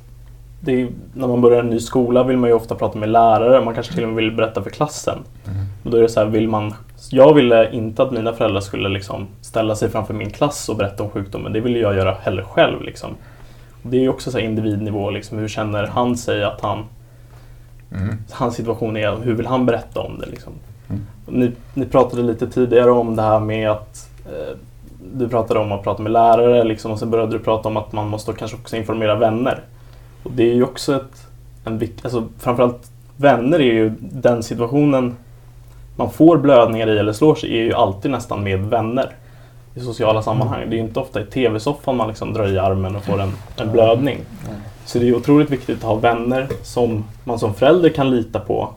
är, 0.66 0.90
när 1.14 1.28
man 1.28 1.42
börjar 1.42 1.60
en 1.60 1.70
ny 1.70 1.80
skola 1.80 2.24
vill 2.24 2.38
man 2.38 2.50
ju 2.50 2.56
ofta 2.56 2.76
prata 2.76 3.00
med 3.00 3.10
lärare. 3.10 3.66
Man 3.66 3.74
kanske 3.74 3.94
till 3.94 4.04
och 4.04 4.10
med 4.10 4.24
vill 4.24 4.36
berätta 4.36 4.64
för 4.64 4.70
klassen. 4.70 5.18
Mm. 5.46 5.66
Och 5.84 5.92
då 5.92 5.98
är 5.98 6.02
det 6.02 6.10
så 6.10 6.20
här, 6.20 6.28
vill 6.28 6.48
man, 6.48 6.74
jag 7.10 7.34
ville 7.34 7.72
inte 7.72 8.04
att 8.04 8.12
mina 8.12 8.34
föräldrar 8.34 8.62
skulle 8.62 8.90
liksom 8.90 9.28
ställa 9.42 9.76
sig 9.76 9.90
framför 9.90 10.14
min 10.14 10.30
klass 10.30 10.70
och 10.70 10.78
berätta 10.78 11.04
om 11.04 11.10
sjukdomen. 11.10 11.54
Det 11.54 11.60
ville 11.60 11.80
jag 11.80 11.96
göra 11.96 12.18
hellre 12.22 12.44
själv. 12.44 12.82
Liksom. 12.82 13.16
Det 13.84 13.98
är 13.98 14.02
ju 14.02 14.10
också 14.10 14.32
så 14.32 14.40
individnivå. 14.40 15.10
Liksom, 15.10 15.38
hur 15.38 15.48
känner 15.48 15.88
han 15.88 16.18
sig 16.18 16.44
att 16.44 16.62
han... 16.62 16.86
Mm. 17.92 18.18
Hans 18.32 18.56
situation 18.56 18.98
är, 18.98 19.16
hur 19.16 19.34
vill 19.34 19.46
han 19.46 19.66
berätta 19.66 20.00
om 20.00 20.20
det? 20.20 20.26
Liksom. 20.26 20.54
Mm. 20.90 21.02
Ni, 21.26 21.52
ni, 21.74 21.86
pratade 21.86 22.22
lite 22.22 22.48
tidigare 22.48 22.92
om 22.92 23.16
det 23.16 23.22
här 23.22 23.40
med 23.40 23.72
att 23.72 24.10
eh, 24.26 24.58
du 25.14 25.30
pratade 25.30 25.60
om 25.60 25.72
att 25.72 25.84
prata 25.84 26.04
med 26.04 26.12
lärare 26.12 26.64
liksom, 26.64 26.92
och 26.92 27.00
sen 27.00 27.10
började 27.10 27.32
du 27.32 27.40
prata 27.40 27.70
om 27.70 27.78
att 27.78 27.92
man 27.92 28.08
måste 28.08 28.34
kanske 28.34 28.58
också 28.58 28.76
informera 28.76 29.16
vänner. 29.16 29.64
Och 30.24 30.32
det 30.32 30.52
är 30.52 30.54
ju 30.54 30.64
också 30.64 30.96
ett, 30.96 31.28
en 31.66 31.90
alltså 32.04 32.28
framförallt 32.40 32.92
vänner 33.18 33.60
är 33.60 33.74
ju 33.74 33.94
den 34.00 34.44
situationen 34.44 35.16
man 35.96 36.12
får 36.12 36.38
blödningar 36.38 36.88
i 36.88 36.98
eller 36.98 37.14
slår 37.14 37.36
sig 37.36 37.60
är 37.60 37.64
ju 37.64 37.74
alltid 37.74 38.12
nästan 38.12 38.44
med 38.44 38.60
vänner 38.60 39.16
i 39.76 39.80
sociala 39.80 40.22
sammanhang. 40.22 40.70
Det 40.70 40.76
är 40.76 40.80
inte 40.80 41.00
ofta 41.00 41.22
i 41.22 41.26
tv-soffan 41.26 41.98
man 41.98 42.08
liksom 42.08 42.34
drar 42.34 42.48
i 42.48 42.60
armen 42.60 42.96
och 42.96 43.04
får 43.04 43.22
en, 43.22 43.34
en 43.58 43.72
blödning. 43.72 44.18
Så 44.86 45.00
det 45.00 45.10
är 45.10 45.16
otroligt 45.16 45.50
viktigt 45.50 45.78
att 45.78 45.84
ha 45.84 45.96
vänner 45.96 46.48
som 46.64 47.04
man 47.24 47.40
som 47.40 47.54
förälder 47.54 47.90
kan 47.90 48.10
lita 48.10 48.40
på 48.40 48.70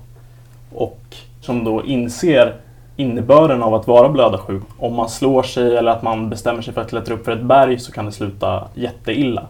och 0.74 1.00
som 1.40 1.64
då 1.64 1.84
inser 1.84 2.56
innebörden 2.96 3.62
av 3.62 3.74
att 3.74 3.86
vara 3.86 4.08
blödarsjuk. 4.08 4.62
Om 4.78 4.94
man 4.94 5.08
slår 5.08 5.42
sig 5.42 5.76
eller 5.76 5.92
att 5.92 6.02
man 6.02 6.30
bestämmer 6.30 6.62
sig 6.62 6.74
för 6.74 6.80
att 6.80 6.88
klättra 6.88 7.14
upp 7.14 7.24
för 7.24 7.32
ett 7.32 7.42
berg 7.42 7.78
så 7.78 7.92
kan 7.92 8.06
det 8.06 8.12
sluta 8.12 8.64
jätteilla. 8.74 9.46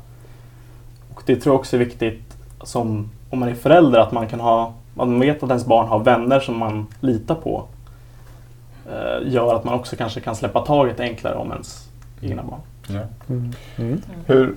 Och 1.14 1.22
det 1.26 1.36
tror 1.36 1.54
jag 1.54 1.60
också 1.60 1.76
är 1.76 1.80
viktigt 1.80 2.36
som, 2.62 3.10
om 3.30 3.38
man 3.38 3.48
är 3.48 3.54
förälder 3.54 3.98
att 3.98 4.12
man 4.12 4.28
kan 4.28 4.40
ha 4.40 4.72
man 4.94 5.20
vet 5.20 5.42
att 5.42 5.48
ens 5.48 5.66
barn 5.66 5.88
har 5.88 5.98
vänner 5.98 6.40
som 6.40 6.58
man 6.58 6.86
litar 7.00 7.34
på. 7.34 7.64
Eh, 8.90 9.32
gör 9.32 9.54
att 9.54 9.64
man 9.64 9.74
också 9.74 9.96
kanske 9.96 10.20
kan 10.20 10.36
släppa 10.36 10.60
taget 10.60 11.00
enklare 11.00 11.34
om 11.34 11.52
ens 11.52 11.88
egna 12.22 12.42
barn. 12.42 12.60
Ja. 12.86 13.00
Mm. 13.28 13.52
Mm. 13.76 14.02
Hur, 14.26 14.54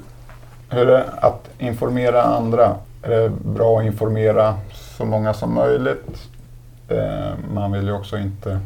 hur 0.70 0.82
är 0.82 0.86
det 0.86 1.06
att 1.22 1.50
informera 1.60 2.24
andra? 2.24 2.76
Är 3.02 3.10
det 3.10 3.30
bra 3.30 3.80
att 3.80 3.86
informera 3.86 4.56
så 4.74 5.06
många 5.06 5.34
som 5.34 5.54
möjligt? 5.54 6.30
Eh, 6.88 7.32
man 7.54 7.72
vill 7.72 7.86
ju 7.86 7.94
också 7.94 8.18
inte 8.18 8.60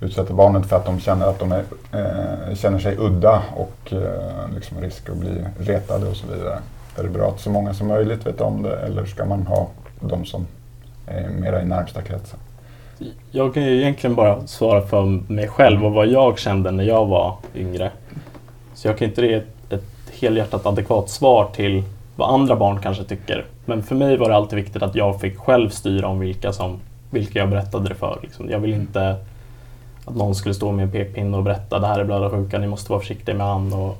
utsätta 0.00 0.34
barnet 0.34 0.66
för 0.66 0.76
att 0.76 0.86
de 0.86 1.00
känner 1.00 1.26
att 1.26 1.38
de 1.38 1.52
är, 1.52 1.64
eh, 1.92 2.54
känner 2.54 2.78
sig 2.78 2.96
udda 2.98 3.42
och 3.56 3.92
eh, 3.92 4.54
liksom 4.54 4.80
risk 4.80 5.08
att 5.08 5.16
bli 5.16 5.44
retade 5.58 6.06
och 6.06 6.16
så 6.16 6.26
vidare. 6.26 6.58
Är 6.98 7.02
det 7.02 7.08
bra 7.08 7.28
att 7.28 7.40
så 7.40 7.50
många 7.50 7.74
som 7.74 7.88
möjligt 7.88 8.26
vet 8.26 8.40
om 8.40 8.62
det 8.62 8.76
eller 8.76 9.04
ska 9.04 9.24
man 9.24 9.46
ha 9.46 9.68
de 10.00 10.24
som 10.24 10.46
är 11.06 11.28
mera 11.28 11.62
i 11.62 11.64
närmsta 11.64 12.02
kretsen? 12.02 12.38
Jag 13.30 13.54
kan 13.54 13.62
ju 13.62 13.80
egentligen 13.80 14.16
bara 14.16 14.46
svara 14.46 14.82
för 14.82 15.32
mig 15.32 15.48
själv 15.48 15.84
och 15.84 15.92
vad 15.92 16.06
jag 16.06 16.38
kände 16.38 16.70
när 16.70 16.84
jag 16.84 17.06
var 17.06 17.36
yngre. 17.54 17.90
Så 18.74 18.88
jag 18.88 18.98
kan 18.98 19.08
inte 19.08 19.26
ge 19.26 19.34
ett, 19.34 19.72
ett 19.72 20.12
helhjärtat 20.20 20.66
adekvat 20.66 21.10
svar 21.10 21.48
till 21.54 21.82
vad 22.16 22.34
andra 22.34 22.56
barn 22.56 22.78
kanske 22.82 23.04
tycker. 23.04 23.44
Men 23.64 23.82
för 23.82 23.94
mig 23.94 24.16
var 24.16 24.28
det 24.28 24.36
alltid 24.36 24.58
viktigt 24.58 24.82
att 24.82 24.94
jag 24.94 25.20
fick 25.20 25.38
själv 25.38 25.70
styra 25.70 26.08
om 26.08 26.18
vilka, 26.18 26.52
som, 26.52 26.80
vilka 27.10 27.38
jag 27.38 27.50
berättade 27.50 27.88
det 27.88 27.94
för. 27.94 28.18
Liksom. 28.22 28.50
Jag 28.50 28.58
vill 28.58 28.74
inte 28.74 29.16
att 30.04 30.16
någon 30.16 30.34
skulle 30.34 30.54
stå 30.54 30.72
med 30.72 30.82
en 30.82 30.90
pekpinne 30.90 31.36
och 31.36 31.42
berätta 31.42 31.78
det 31.78 31.86
här 31.86 32.00
är 32.00 32.04
blödarsjuka, 32.04 32.58
ni 32.58 32.66
måste 32.66 32.92
vara 32.92 33.00
försiktiga 33.00 33.34
med 33.34 33.46
han. 33.46 33.72
Och, 33.72 33.98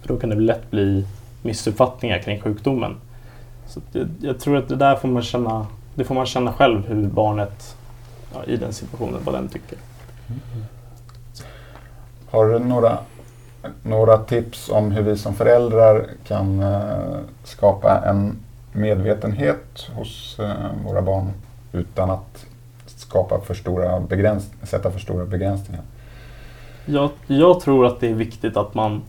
för 0.00 0.08
då 0.08 0.16
kan 0.16 0.30
det 0.30 0.36
lätt 0.36 0.70
bli 0.70 1.06
missuppfattningar 1.42 2.18
kring 2.18 2.40
sjukdomen. 2.40 2.96
Så 3.66 3.80
jag, 3.92 4.08
jag 4.20 4.40
tror 4.40 4.56
att 4.56 4.68
det 4.68 4.76
där 4.76 4.96
får 4.96 5.08
man 5.08 5.22
känna, 5.22 5.66
det 5.94 6.04
får 6.04 6.14
man 6.14 6.26
känna 6.26 6.52
själv 6.52 6.86
hur 6.88 7.06
barnet 7.06 7.76
ja, 8.32 8.44
i 8.44 8.56
den 8.56 8.72
situationen, 8.72 9.20
vad 9.24 9.34
den 9.34 9.48
tycker. 9.48 9.78
Mm. 10.28 10.64
Har 12.30 12.46
du 12.46 12.58
några, 12.58 12.98
några 13.82 14.18
tips 14.18 14.68
om 14.68 14.92
hur 14.92 15.02
vi 15.02 15.16
som 15.16 15.34
föräldrar 15.34 16.06
kan 16.26 16.60
uh, 16.60 17.18
skapa 17.44 18.02
en 18.06 18.36
medvetenhet 18.72 19.90
hos 19.94 20.38
uh, 20.40 20.52
våra 20.84 21.02
barn 21.02 21.32
utan 21.72 22.10
att 22.10 22.46
skapa 22.86 23.40
för 23.40 23.54
stora 23.54 24.00
begräns 24.00 24.50
sätta 24.62 24.90
för 24.90 24.98
stora 24.98 25.24
begränsningar? 25.24 25.82
Jag, 26.86 27.10
jag 27.26 27.60
tror 27.60 27.86
att 27.86 28.00
det 28.00 28.08
är 28.10 28.14
viktigt 28.14 28.56
att 28.56 28.74
man 28.74 29.02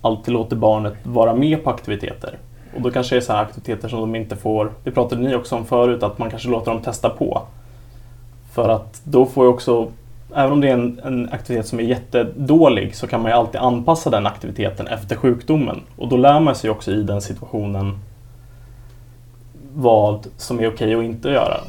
alltid 0.00 0.34
låter 0.34 0.56
barnet 0.56 0.94
vara 1.02 1.34
med 1.34 1.64
på 1.64 1.70
aktiviteter. 1.70 2.38
Och 2.74 2.82
då 2.82 2.90
kanske 2.90 3.14
det 3.14 3.18
är 3.18 3.20
så 3.20 3.32
aktiviteter 3.32 3.88
som 3.88 4.00
de 4.00 4.14
inte 4.14 4.36
får, 4.36 4.72
det 4.84 4.90
pratade 4.90 5.22
ni 5.22 5.34
också 5.34 5.56
om 5.56 5.64
förut, 5.64 6.02
att 6.02 6.18
man 6.18 6.30
kanske 6.30 6.48
låter 6.48 6.72
dem 6.72 6.82
testa 6.82 7.10
på. 7.10 7.42
För 8.52 8.68
att 8.68 9.00
då 9.04 9.26
får 9.26 9.44
jag 9.44 9.54
också, 9.54 9.88
även 10.34 10.52
om 10.52 10.60
det 10.60 10.68
är 10.68 10.72
en, 10.72 11.00
en, 11.04 11.28
aktivitet 11.32 11.66
som 11.66 11.80
är 11.80 11.84
jättedålig 11.84 12.96
så 12.96 13.06
kan 13.06 13.22
man 13.22 13.30
ju 13.30 13.36
alltid 13.36 13.60
anpassa 13.60 14.10
den 14.10 14.26
aktiviteten 14.26 14.86
efter 14.86 15.16
sjukdomen. 15.16 15.80
Och 15.96 16.08
då 16.08 16.16
lär 16.16 16.40
man 16.40 16.54
sig 16.54 16.70
också 16.70 16.90
i 16.90 17.02
den 17.02 17.20
situationen 17.20 17.98
vad 19.74 20.26
som 20.36 20.60
är 20.60 20.68
okej 20.68 20.96
och 20.96 21.04
inte 21.04 21.28
göra. 21.28 21.60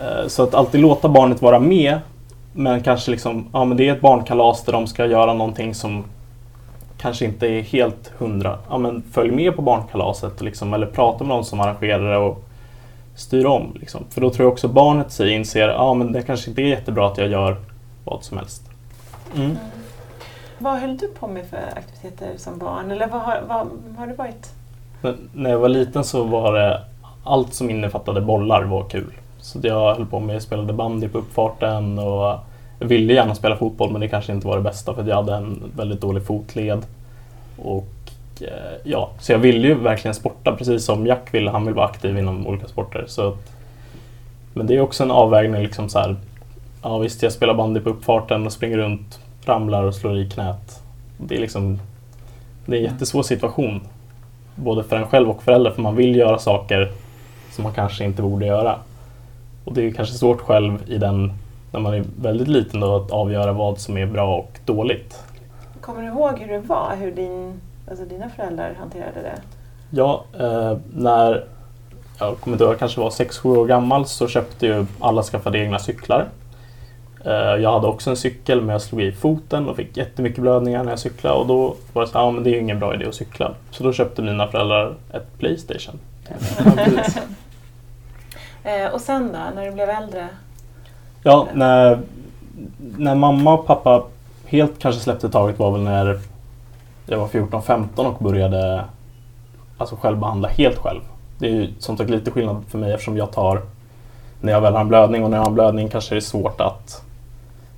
Eh, 0.00 0.26
så 0.26 0.42
att 0.42 0.54
alltid 0.54 0.80
låta 0.80 1.08
barnet 1.08 1.42
vara 1.42 1.58
med 1.58 2.00
men 2.52 2.82
kanske 2.82 3.10
liksom, 3.10 3.48
ja 3.52 3.64
men 3.64 3.76
det 3.76 3.88
är 3.88 3.92
ett 3.94 4.00
barnkalas 4.00 4.64
där 4.64 4.72
de 4.72 4.86
ska 4.86 5.06
göra 5.06 5.34
någonting 5.34 5.74
som 5.74 6.04
kanske 6.98 7.24
inte 7.24 7.46
är 7.46 7.62
helt 7.62 8.12
hundra. 8.18 8.58
Ja 8.68 8.78
men 8.78 9.02
följ 9.12 9.30
med 9.30 9.56
på 9.56 9.62
barnkalaset 9.62 10.40
liksom, 10.40 10.74
eller 10.74 10.86
prata 10.86 11.24
med 11.24 11.28
någon 11.28 11.44
som 11.44 11.60
arrangerar 11.60 12.10
det 12.10 12.16
och 12.16 12.42
styr 13.16 13.44
om. 13.44 13.76
Liksom. 13.80 14.04
För 14.10 14.20
då 14.20 14.30
tror 14.30 14.44
jag 14.46 14.52
också 14.52 14.68
barnet 14.68 15.12
sig 15.12 15.30
inser, 15.30 15.68
ja 15.68 15.94
men 15.94 16.12
det 16.12 16.22
kanske 16.22 16.50
inte 16.50 16.62
är 16.62 16.66
jättebra 16.66 17.06
att 17.06 17.18
jag 17.18 17.28
gör 17.28 17.56
vad 18.04 18.24
som 18.24 18.38
helst. 18.38 18.62
Mm. 19.36 19.56
Vad 20.58 20.78
höll 20.78 20.96
du 20.96 21.08
på 21.08 21.28
med 21.28 21.46
för 21.46 21.58
aktiviteter 21.76 22.32
som 22.36 22.58
barn? 22.58 22.90
Eller 22.90 23.06
vad 23.06 23.20
har, 23.20 23.42
vad, 23.48 23.68
vad 23.88 23.98
har 23.98 24.06
det 24.06 24.14
varit? 24.14 24.50
Men 25.00 25.28
när 25.32 25.50
jag 25.50 25.58
var 25.58 25.68
liten 25.68 26.04
så 26.04 26.24
var 26.24 26.52
det 26.52 26.82
allt 27.24 27.54
som 27.54 27.70
innefattade 27.70 28.20
bollar 28.20 28.62
var 28.62 28.84
kul. 28.84 29.12
Så 29.38 29.58
jag 29.62 29.94
höll 29.94 30.06
på 30.06 30.20
med, 30.20 30.42
spelade 30.42 30.72
bandy 30.72 31.08
på 31.08 31.18
uppfarten 31.18 31.98
och 31.98 32.38
ville 32.78 33.12
gärna 33.12 33.34
spela 33.34 33.56
fotboll 33.56 33.92
men 33.92 34.00
det 34.00 34.08
kanske 34.08 34.32
inte 34.32 34.46
var 34.46 34.56
det 34.56 34.62
bästa 34.62 34.94
för 34.94 35.08
jag 35.08 35.16
hade 35.16 35.34
en 35.34 35.72
väldigt 35.76 36.00
dålig 36.00 36.26
fotled. 36.26 36.86
Och 37.56 37.88
Eh, 38.42 38.48
ja, 38.84 39.10
så 39.18 39.32
jag 39.32 39.38
ville 39.38 39.68
ju 39.68 39.74
verkligen 39.74 40.14
sporta 40.14 40.56
precis 40.56 40.84
som 40.84 41.06
Jack 41.06 41.34
ville. 41.34 41.50
Han 41.50 41.66
vill 41.66 41.74
vara 41.74 41.86
aktiv 41.86 42.18
inom 42.18 42.46
olika 42.46 42.68
sporter. 42.68 43.04
Så 43.06 43.28
att, 43.28 43.52
men 44.54 44.66
det 44.66 44.76
är 44.76 44.80
också 44.80 45.02
en 45.02 45.10
avvägning. 45.10 45.62
Liksom 45.62 45.88
så 45.88 45.98
här, 45.98 46.16
ja 46.82 46.98
visst, 46.98 47.22
jag 47.22 47.32
spelar 47.32 47.54
bandy 47.54 47.80
på 47.80 47.90
uppfarten 47.90 48.46
och 48.46 48.52
springer 48.52 48.78
runt, 48.78 49.20
ramlar 49.44 49.82
och 49.82 49.94
slår 49.94 50.18
i 50.18 50.30
knät. 50.30 50.82
Det 51.18 51.36
är 51.36 51.40
liksom 51.40 51.78
det 52.66 52.76
är 52.76 52.78
en 52.78 52.84
jättesvår 52.84 53.22
situation. 53.22 53.80
Både 54.54 54.84
för 54.84 54.96
en 54.96 55.06
själv 55.06 55.30
och 55.30 55.42
förälder 55.42 55.70
för 55.70 55.82
man 55.82 55.96
vill 55.96 56.16
göra 56.16 56.38
saker 56.38 56.92
som 57.52 57.64
man 57.64 57.72
kanske 57.72 58.04
inte 58.04 58.22
borde 58.22 58.46
göra. 58.46 58.76
Och 59.64 59.74
det 59.74 59.86
är 59.86 59.90
kanske 59.90 60.14
svårt 60.14 60.40
själv 60.40 60.90
i 60.90 60.98
den, 60.98 61.32
när 61.72 61.80
man 61.80 61.94
är 61.94 62.04
väldigt 62.20 62.48
liten 62.48 62.80
då, 62.80 62.96
att 62.96 63.10
avgöra 63.10 63.52
vad 63.52 63.78
som 63.78 63.96
är 63.96 64.06
bra 64.06 64.36
och 64.36 64.58
dåligt. 64.64 65.22
Kommer 65.80 66.02
du 66.02 66.08
ihåg 66.08 66.38
hur 66.38 66.52
det 66.52 66.58
var? 66.58 66.96
Hur 66.96 67.12
din, 67.12 67.60
alltså 67.90 68.04
dina 68.04 68.28
föräldrar 68.28 68.74
hanterade 68.78 69.22
det? 69.22 69.40
Ja, 69.90 70.24
eh, 70.38 70.78
när 70.94 71.44
jag 72.18 72.40
kommer 72.40 72.54
inte 72.54 72.64
ihåg, 72.64 72.72
jag 72.72 72.78
kanske 72.78 73.00
var 73.00 73.10
6-7 73.10 73.56
år 73.56 73.66
gammal 73.66 74.06
så 74.06 74.28
köpte 74.28 74.66
ju 74.66 74.86
alla 75.00 75.22
skaffade 75.22 75.58
egna 75.58 75.78
cyklar. 75.78 76.28
Eh, 77.24 77.32
jag 77.32 77.72
hade 77.72 77.86
också 77.86 78.10
en 78.10 78.16
cykel 78.16 78.60
men 78.60 78.68
jag 78.68 78.82
slog 78.82 79.02
i 79.02 79.12
foten 79.12 79.68
och 79.68 79.76
fick 79.76 79.96
jättemycket 79.96 80.40
blödningar 80.40 80.84
när 80.84 80.92
jag 80.92 80.98
cyklade 80.98 81.34
och 81.36 81.46
då 81.46 81.76
var 81.92 82.02
det 82.02 82.08
så 82.08 82.18
här, 82.18 82.24
ja 82.24 82.30
men 82.30 82.42
det 82.44 82.50
är 82.50 82.52
ju 82.52 82.60
ingen 82.60 82.78
bra 82.78 82.94
idé 82.94 83.06
att 83.06 83.14
cykla. 83.14 83.54
Så 83.70 83.82
då 83.84 83.92
köpte 83.92 84.22
mina 84.22 84.48
föräldrar 84.48 84.94
ett 85.12 85.38
Playstation. 85.38 85.98
Eh, 88.64 88.94
och 88.94 89.00
sen 89.00 89.32
då, 89.32 89.38
när 89.54 89.66
du 89.66 89.72
blev 89.72 89.90
äldre? 89.90 90.28
Ja, 91.22 91.48
när, 91.54 91.98
när 92.96 93.14
mamma 93.14 93.54
och 93.54 93.66
pappa 93.66 94.02
helt 94.46 94.78
kanske 94.78 95.00
släppte 95.00 95.28
taget 95.28 95.58
var 95.58 95.70
väl 95.70 95.80
när 95.80 96.20
jag 97.06 97.18
var 97.18 97.26
14-15 97.26 98.06
och 98.06 98.24
började 98.24 98.84
alltså 99.78 99.96
själv 99.96 100.18
behandla 100.18 100.48
helt 100.48 100.78
själv. 100.78 101.00
Det 101.38 101.46
är 101.46 101.50
ju 101.50 101.72
som 101.78 101.96
sagt 101.96 102.10
lite 102.10 102.30
skillnad 102.30 102.64
för 102.68 102.78
mig 102.78 102.92
eftersom 102.92 103.16
jag 103.16 103.32
tar 103.32 103.62
när 104.40 104.52
jag 104.52 104.60
väl 104.60 104.72
har 104.72 104.80
en 104.80 104.88
blödning 104.88 105.24
och 105.24 105.30
när 105.30 105.36
jag 105.36 105.42
har 105.42 105.48
en 105.48 105.54
blödning 105.54 105.88
kanske 105.88 106.14
det 106.14 106.18
är 106.18 106.20
svårt 106.20 106.60
att 106.60 107.02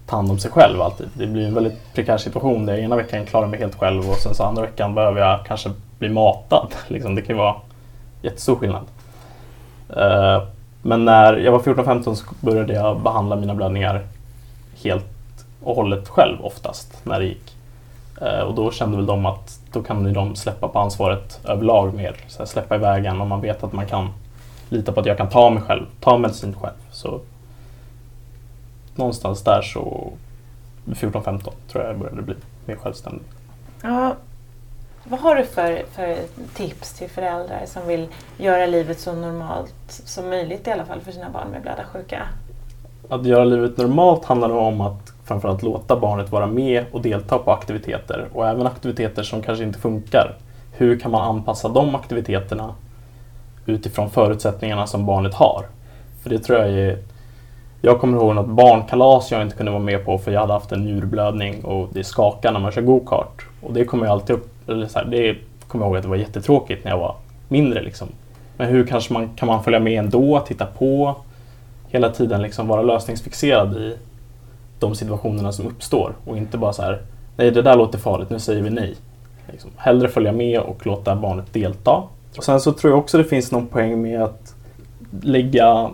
ta 0.07 0.17
hand 0.17 0.31
om 0.31 0.39
sig 0.39 0.51
själv 0.51 0.83
alltid. 0.83 1.09
Det 1.15 1.27
blir 1.27 1.47
en 1.47 1.55
väldigt 1.55 1.95
prekär 1.95 2.19
situation 2.19 2.67
där 2.67 2.73
jag 2.73 2.83
ena 2.83 2.97
veckan 2.97 3.27
klarar 3.27 3.47
mig 3.47 3.61
helt 3.61 3.75
själv 3.75 4.11
och 4.11 4.17
sen 4.17 4.35
så 4.35 4.43
andra 4.43 4.63
veckan 4.63 4.95
behöver 4.95 5.21
jag 5.21 5.47
kanske 5.47 5.71
bli 5.99 6.09
matad. 6.09 6.75
Liksom, 6.89 7.15
det 7.15 7.23
kan 7.23 7.37
ju 7.37 7.43
vara 7.43 7.55
jättestor 8.23 8.57
skillnad. 8.57 8.85
Eh, 9.97 10.43
men 10.83 11.05
när 11.05 11.37
jag 11.37 11.53
var 11.53 11.59
14-15 11.59 12.15
så 12.15 12.25
började 12.41 12.73
jag 12.73 13.01
behandla 13.01 13.37
mina 13.37 13.55
blödningar 13.55 14.07
helt 14.83 15.07
och 15.63 15.77
hållet 15.77 16.09
själv 16.09 16.41
oftast 16.41 17.01
när 17.05 17.19
det 17.19 17.27
gick. 17.27 17.58
Uh, 18.23 18.41
och 18.41 18.55
då 18.55 18.71
kände 18.71 18.97
väl 18.97 19.07
de 19.07 19.27
att 19.27 19.61
då 19.73 19.83
kan 19.83 20.13
de 20.13 20.37
släppa 20.37 20.69
på 20.69 20.79
ansvaret 20.79 21.41
överlag 21.45 21.95
mer. 21.95 22.17
Så 22.29 22.39
här, 22.39 22.47
släppa 22.47 22.75
iväg 22.75 23.05
en 23.05 23.21
och 23.21 23.27
man 23.27 23.41
vet 23.41 23.65
att 23.65 23.73
man 23.73 23.87
kan 23.87 24.09
lita 24.69 24.93
på 24.93 25.01
att 25.01 25.07
jag 25.07 25.17
kan 25.17 25.29
ta 25.29 25.51
mig 25.51 25.63
själv, 25.63 25.87
ta 26.01 26.19
medicin 26.19 26.57
själv. 26.61 26.75
Så 26.91 27.21
någonstans 28.95 29.43
där 29.43 29.63
så 29.63 30.13
14-15 30.87 31.51
tror 31.73 31.85
jag 31.85 31.99
började 31.99 32.23
bli 32.23 32.35
mer 32.67 32.77
självständig. 32.77 33.23
Ja, 33.83 34.15
vad 35.05 35.21
har 35.21 35.37
du 35.37 35.45
för, 35.45 35.83
för 35.93 36.17
tips 36.55 36.93
till 36.93 37.11
föräldrar 37.11 37.63
som 37.67 37.87
vill 37.87 38.09
göra 38.39 38.67
livet 38.67 39.01
så 39.01 39.13
normalt 39.13 39.75
som 39.89 40.29
möjligt 40.29 40.67
i 40.67 40.71
alla 40.71 40.85
fall 40.85 41.01
för 41.01 41.13
sina 41.13 41.31
barn 41.31 41.49
med 41.51 41.63
blödarsjuka? 41.63 42.23
Att 43.09 43.27
göra 43.27 43.45
livet 43.45 43.77
normalt 43.77 44.25
handlar 44.25 44.51
om 44.51 44.81
att 44.81 45.13
framförallt 45.29 45.63
låta 45.63 45.97
barnet 45.97 46.33
vara 46.33 46.47
med 46.47 46.85
och 46.93 47.03
delta 47.03 47.39
på 47.39 47.53
aktiviteter 47.53 48.27
och 48.33 48.49
även 48.49 48.67
aktiviteter 48.67 49.23
som 49.23 49.43
kanske 49.43 49.65
inte 49.65 49.79
funkar. 49.79 50.35
Hur 50.73 51.01
kan 51.01 51.11
man 51.11 51.37
anpassa 51.37 51.69
de 51.69 51.95
aktiviteterna 51.95 52.75
utifrån 53.67 54.11
förutsättningarna 54.11 54.87
som 54.87 55.07
barnet 55.07 55.35
har? 55.35 55.65
För 56.23 56.31
det 56.31 56.39
tror 56.39 56.59
jag 56.59 56.69
är 56.69 56.99
jag 57.83 58.01
kommer 58.01 58.19
ihåg 58.19 58.35
något 58.35 58.49
barnkalas 58.49 59.31
jag 59.31 59.43
inte 59.43 59.57
kunde 59.57 59.73
vara 59.73 59.83
med 59.83 60.05
på 60.05 60.19
för 60.19 60.33
jag 60.33 60.41
hade 60.41 60.53
haft 60.53 60.73
en 60.73 60.85
njurblödning 60.85 61.65
och 61.65 61.89
det 61.93 62.05
skakar 62.05 62.53
när 62.53 62.61
man 62.61 62.73
kör 62.73 62.83
gokart. 62.83 63.47
Och 63.63 63.73
det 63.73 63.85
kommer 63.85 64.07
jag 64.07 64.13
alltid 64.13 64.37
upp, 64.37 64.69
eller 64.69 64.87
så 64.87 64.99
här, 64.99 65.07
det 65.07 65.37
kommer 65.69 65.85
jag 65.85 65.91
ihåg 65.91 65.97
att 65.97 66.03
det 66.03 66.09
var 66.09 66.17
jättetråkigt 66.17 66.85
när 66.85 66.91
jag 66.91 66.99
var 66.99 67.17
mindre. 67.49 67.83
Liksom. 67.83 68.09
Men 68.57 68.69
hur 68.69 68.87
kanske 68.87 69.13
man, 69.13 69.29
kan 69.37 69.47
man 69.47 69.65
följa 69.65 69.81
med 69.81 69.99
ändå, 69.99 70.41
titta 70.41 70.67
på, 70.67 71.15
hela 71.89 72.11
tiden 72.11 72.43
liksom 72.43 72.69
vara 72.69 72.83
lösningsfixerad 72.83 73.77
i 73.77 73.97
de 74.81 74.95
situationerna 74.95 75.53
som 75.53 75.67
uppstår 75.67 76.13
och 76.25 76.37
inte 76.37 76.59
bara 76.59 76.73
så 76.73 76.83
här, 76.83 77.03
nej 77.37 77.51
det 77.51 77.63
där 77.63 77.77
låter 77.77 77.99
farligt, 77.99 78.31
nu 78.31 78.39
säger 78.39 78.63
vi 78.63 78.71
nej. 78.71 78.95
Liksom, 79.53 79.71
hellre 79.77 80.09
följa 80.09 80.33
med 80.33 80.61
och 80.61 80.87
låta 80.87 81.17
barnet 81.17 81.53
delta. 81.53 82.03
Och 82.37 82.45
sen 82.45 82.61
så 82.61 82.73
tror 82.73 82.93
jag 82.93 82.99
också 83.01 83.19
det 83.19 83.25
finns 83.25 83.53
någon 83.53 83.67
poäng 83.67 84.03
med 84.03 84.23
att 84.23 84.55
lägga 85.23 85.91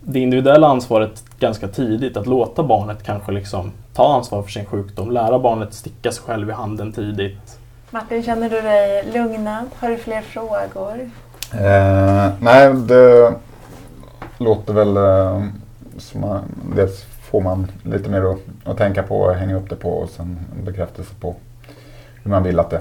det 0.00 0.20
individuella 0.20 0.66
ansvaret 0.66 1.24
ganska 1.38 1.68
tidigt, 1.68 2.16
att 2.16 2.26
låta 2.26 2.62
barnet 2.62 3.02
kanske 3.02 3.32
liksom 3.32 3.72
ta 3.94 4.14
ansvar 4.14 4.42
för 4.42 4.50
sin 4.50 4.64
sjukdom, 4.64 5.10
lära 5.10 5.38
barnet 5.38 5.74
sticka 5.74 6.12
sig 6.12 6.24
själv 6.24 6.48
i 6.48 6.52
handen 6.52 6.92
tidigt. 6.92 7.58
Martin, 7.90 8.22
känner 8.22 8.50
du 8.50 8.60
dig 8.60 9.04
lugnad? 9.14 9.64
Har 9.78 9.88
du 9.88 9.96
fler 9.96 10.20
frågor? 10.20 11.10
Eh, 11.52 12.28
nej, 12.40 12.74
det 12.74 13.34
låter 14.38 14.72
väl 14.72 14.96
eh, 14.96 15.44
som 15.98 16.40
dels 16.76 17.04
får 17.30 17.40
man 17.40 17.66
lite 17.82 18.10
mer 18.10 18.22
att, 18.22 18.38
att 18.64 18.78
tänka 18.78 19.02
på 19.02 19.20
och 19.20 19.34
hänga 19.34 19.56
upp 19.56 19.70
det 19.70 19.76
på 19.76 19.90
och 19.90 20.10
sen 20.10 20.38
bekräftelse 20.64 21.14
på 21.20 21.34
hur 22.22 22.30
man 22.30 22.42
vill 22.42 22.58
att 22.58 22.70
det, 22.70 22.80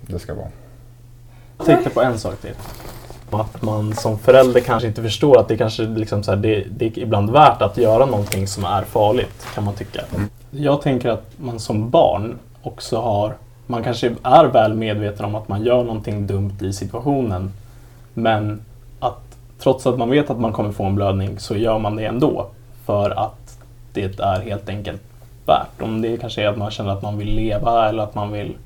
det 0.00 0.18
ska 0.18 0.34
vara. 0.34 0.48
Jag 1.56 1.66
tänkte 1.66 1.90
på 1.90 2.02
en 2.02 2.18
sak 2.18 2.40
till. 2.40 2.54
Att 3.30 3.62
man 3.62 3.94
som 3.94 4.18
förälder 4.18 4.60
kanske 4.60 4.88
inte 4.88 5.02
förstår 5.02 5.40
att 5.40 5.48
det 5.48 5.56
kanske 5.56 5.82
liksom 5.82 6.22
så 6.22 6.30
här, 6.30 6.38
det, 6.38 6.64
det 6.70 6.86
är 6.86 6.98
ibland 6.98 7.30
värt 7.30 7.62
att 7.62 7.76
göra 7.76 8.06
någonting 8.06 8.46
som 8.46 8.64
är 8.64 8.82
farligt, 8.82 9.46
kan 9.54 9.64
man 9.64 9.74
tycka. 9.74 10.00
Mm. 10.14 10.28
Jag 10.50 10.82
tänker 10.82 11.08
att 11.08 11.24
man 11.36 11.60
som 11.60 11.90
barn 11.90 12.38
också 12.62 13.00
har, 13.00 13.34
man 13.66 13.82
kanske 13.82 14.14
är 14.22 14.44
väl 14.44 14.74
medveten 14.74 15.24
om 15.24 15.34
att 15.34 15.48
man 15.48 15.62
gör 15.62 15.84
någonting 15.84 16.26
dumt 16.26 16.56
i 16.60 16.72
situationen. 16.72 17.52
Men 18.14 18.60
att 19.00 19.36
trots 19.58 19.86
att 19.86 19.98
man 19.98 20.10
vet 20.10 20.30
att 20.30 20.40
man 20.40 20.52
kommer 20.52 20.72
få 20.72 20.84
en 20.84 20.94
blödning 20.94 21.38
så 21.38 21.56
gör 21.56 21.78
man 21.78 21.96
det 21.96 22.04
ändå. 22.04 22.46
För 22.86 23.10
att 23.10 23.47
det 24.02 24.20
är 24.20 24.40
helt 24.40 24.68
enkelt 24.68 25.02
värt. 25.46 25.82
Om 25.82 26.02
det 26.02 26.16
kanske 26.16 26.42
är 26.42 26.48
att 26.48 26.58
man 26.58 26.70
känner 26.70 26.90
att 26.90 27.02
man 27.02 27.18
vill 27.18 27.34
leva 27.34 27.88
eller 27.88 28.02
att 28.02 28.14
man 28.14 28.32
vill, 28.32 28.56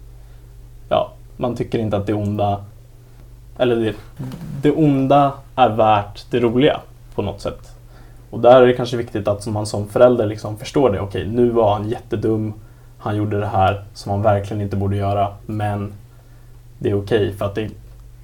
ja, 0.88 1.12
man 1.37 1.57
tycker 1.57 1.79
inte 1.79 1.97
att 1.97 2.07
det 2.07 2.14
onda 2.14 2.64
eller 3.59 3.77
det, 3.77 3.95
det 4.62 4.71
onda 4.71 5.33
är 5.57 5.68
värt 5.68 6.27
det 6.31 6.40
roliga 6.40 6.81
på 7.14 7.23
något 7.23 7.40
sätt. 7.40 7.73
Och 8.31 8.40
där 8.40 8.62
är 8.62 8.66
det 8.66 8.73
kanske 8.73 8.97
viktigt 8.97 9.29
att 9.29 9.47
man 9.47 9.66
som 9.66 9.88
förälder 9.88 10.27
liksom 10.27 10.59
förstår 10.59 10.90
det. 10.90 11.01
Okej, 11.01 11.27
nu 11.27 11.51
var 11.51 11.73
han 11.73 11.88
jättedum. 11.88 12.53
Han 12.99 13.16
gjorde 13.16 13.40
det 13.40 13.47
här 13.47 13.85
som 13.95 14.12
han 14.12 14.23
verkligen 14.23 14.62
inte 14.62 14.77
borde 14.77 14.97
göra. 14.97 15.29
Men 15.47 15.92
det 16.79 16.90
är 16.90 17.03
okej 17.03 17.33
för 17.33 17.47
att 17.47 17.55
det 17.55 17.71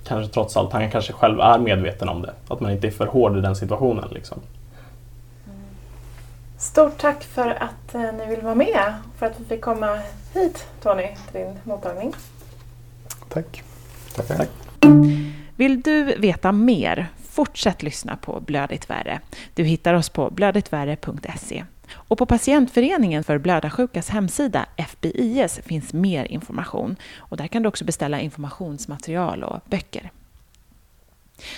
kanske 0.04 0.32
trots 0.32 0.56
allt, 0.56 0.72
han 0.72 0.90
kanske 0.90 1.12
själv 1.12 1.40
är 1.40 1.58
medveten 1.58 2.08
om 2.08 2.22
det. 2.22 2.32
Att 2.48 2.60
man 2.60 2.72
inte 2.72 2.86
är 2.86 2.90
för 2.90 3.06
hård 3.06 3.38
i 3.38 3.40
den 3.40 3.56
situationen. 3.56 4.08
Liksom. 4.10 4.38
Stort 6.58 6.98
tack 6.98 7.24
för 7.24 7.50
att 7.50 7.94
eh, 7.94 8.12
ni 8.12 8.26
vill 8.26 8.40
vara 8.40 8.54
med. 8.54 8.94
För 9.18 9.26
att 9.26 9.40
vi 9.40 9.44
fick 9.44 9.60
komma 9.60 9.98
hit, 10.34 10.66
Tony, 10.82 11.02
till 11.02 11.40
din 11.40 11.58
mottagning. 11.64 12.14
Tack. 13.28 13.62
Tackar. 14.14 14.36
Tack. 14.36 14.48
Vill 15.56 15.80
du 15.80 16.04
veta 16.04 16.52
mer? 16.52 17.06
Fortsätt 17.30 17.82
lyssna 17.82 18.16
på 18.16 18.40
Blödigt 18.40 18.90
värre. 18.90 19.20
Du 19.54 19.64
hittar 19.64 19.94
oss 19.94 20.08
på 20.08 20.30
blöditvärre.se. 20.30 21.64
Och 21.92 22.18
på 22.18 22.26
Patientföreningen 22.26 23.24
för 23.24 23.38
blödarsjukas 23.38 24.08
hemsida, 24.08 24.66
FBIS, 24.76 25.60
finns 25.64 25.92
mer 25.92 26.24
information. 26.24 26.96
Och 27.16 27.36
där 27.36 27.46
kan 27.46 27.62
du 27.62 27.68
också 27.68 27.84
beställa 27.84 28.20
informationsmaterial 28.20 29.44
och 29.44 29.60
böcker. 29.64 30.10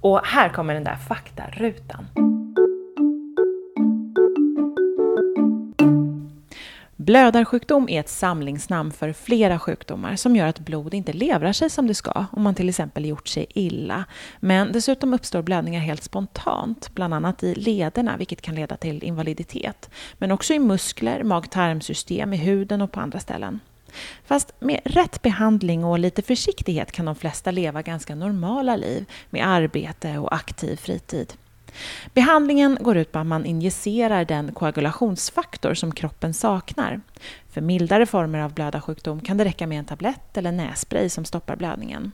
Och 0.00 0.26
här 0.26 0.48
kommer 0.48 0.74
den 0.74 0.84
där 0.84 0.96
faktarutan. 0.96 2.06
Blödarsjukdom 7.08 7.88
är 7.88 8.00
ett 8.00 8.08
samlingsnamn 8.08 8.92
för 8.92 9.12
flera 9.12 9.58
sjukdomar 9.58 10.16
som 10.16 10.36
gör 10.36 10.46
att 10.46 10.58
blod 10.58 10.94
inte 10.94 11.12
levrar 11.12 11.52
sig 11.52 11.70
som 11.70 11.86
det 11.86 11.94
ska 11.94 12.24
om 12.32 12.42
man 12.42 12.54
till 12.54 12.68
exempel 12.68 13.06
gjort 13.06 13.28
sig 13.28 13.46
illa. 13.48 14.04
Men 14.40 14.72
dessutom 14.72 15.14
uppstår 15.14 15.42
blödningar 15.42 15.80
helt 15.80 16.02
spontant, 16.02 16.94
bland 16.94 17.14
annat 17.14 17.42
i 17.42 17.54
lederna 17.54 18.16
vilket 18.16 18.42
kan 18.42 18.54
leda 18.54 18.76
till 18.76 19.04
invaliditet. 19.04 19.90
Men 20.18 20.32
också 20.32 20.54
i 20.54 20.58
muskler, 20.58 21.22
mag-tarmsystem, 21.22 22.32
i 22.32 22.36
huden 22.36 22.82
och 22.82 22.92
på 22.92 23.00
andra 23.00 23.20
ställen. 23.20 23.60
Fast 24.24 24.52
med 24.60 24.80
rätt 24.84 25.22
behandling 25.22 25.84
och 25.84 25.98
lite 25.98 26.22
försiktighet 26.22 26.92
kan 26.92 27.06
de 27.06 27.14
flesta 27.14 27.50
leva 27.50 27.82
ganska 27.82 28.14
normala 28.14 28.76
liv 28.76 29.04
med 29.30 29.48
arbete 29.48 30.18
och 30.18 30.34
aktiv 30.34 30.76
fritid. 30.76 31.32
Behandlingen 32.14 32.78
går 32.80 32.96
ut 32.96 33.12
på 33.12 33.18
att 33.18 33.26
man 33.26 33.44
injicerar 33.44 34.24
den 34.24 34.52
koagulationsfaktor 34.52 35.74
som 35.74 35.92
kroppen 35.92 36.34
saknar. 36.34 37.00
För 37.50 37.60
mildare 37.60 38.06
former 38.06 38.38
av 38.38 38.54
blödarsjukdom 38.54 39.20
kan 39.20 39.36
det 39.36 39.44
räcka 39.44 39.66
med 39.66 39.78
en 39.78 39.84
tablett 39.84 40.36
eller 40.36 40.52
nässpray 40.52 41.08
som 41.08 41.24
stoppar 41.24 41.56
blödningen. 41.56 42.12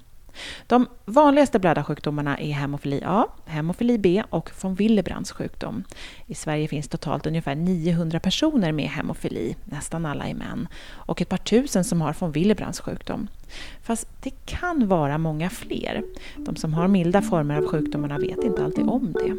De 0.66 0.86
vanligaste 1.04 1.58
blödarsjukdomarna 1.58 2.38
är 2.38 2.52
hemofili 2.52 3.02
A, 3.04 3.26
hemofili 3.44 3.98
B 3.98 4.22
och 4.30 4.50
von 4.62 4.74
Willebrands 4.74 5.32
sjukdom. 5.32 5.84
I 6.26 6.34
Sverige 6.34 6.68
finns 6.68 6.88
totalt 6.88 7.26
ungefär 7.26 7.54
900 7.54 8.20
personer 8.20 8.72
med 8.72 8.88
hemofili, 8.88 9.56
nästan 9.64 10.06
alla 10.06 10.24
är 10.24 10.34
män, 10.34 10.68
och 10.92 11.22
ett 11.22 11.28
par 11.28 11.36
tusen 11.36 11.84
som 11.84 12.00
har 12.00 12.16
von 12.20 12.32
Willebrands 12.32 12.80
sjukdom. 12.80 13.28
Fast 13.82 14.08
det 14.22 14.30
kan 14.46 14.88
vara 14.88 15.18
många 15.18 15.50
fler. 15.50 16.02
De 16.36 16.56
som 16.56 16.74
har 16.74 16.88
milda 16.88 17.22
former 17.22 17.56
av 17.56 17.66
sjukdomarna 17.66 18.18
vet 18.18 18.44
inte 18.44 18.64
alltid 18.64 18.88
om 18.88 19.12
det. 19.12 19.36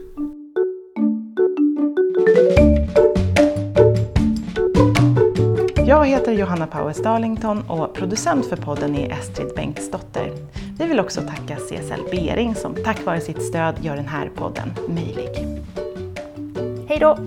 Jag 5.87 6.05
heter 6.05 6.31
Johanna 6.31 6.67
Powers 6.67 6.97
Darlington 6.97 7.63
och 7.69 7.93
producent 7.93 8.45
för 8.45 8.55
podden 8.55 8.95
är 8.95 9.11
Estrid 9.11 9.55
Bengtsdotter. 9.55 10.31
Vi 10.79 10.85
vill 10.85 10.99
också 10.99 11.21
tacka 11.21 11.55
CSL 11.55 12.01
Bering 12.11 12.55
som 12.55 12.75
tack 12.75 13.05
vare 13.05 13.21
sitt 13.21 13.43
stöd 13.43 13.75
gör 13.81 13.95
den 13.95 14.07
här 14.07 14.29
podden 14.35 14.73
möjlig. 14.87 15.29
Hej 16.87 16.99
då! 16.99 17.17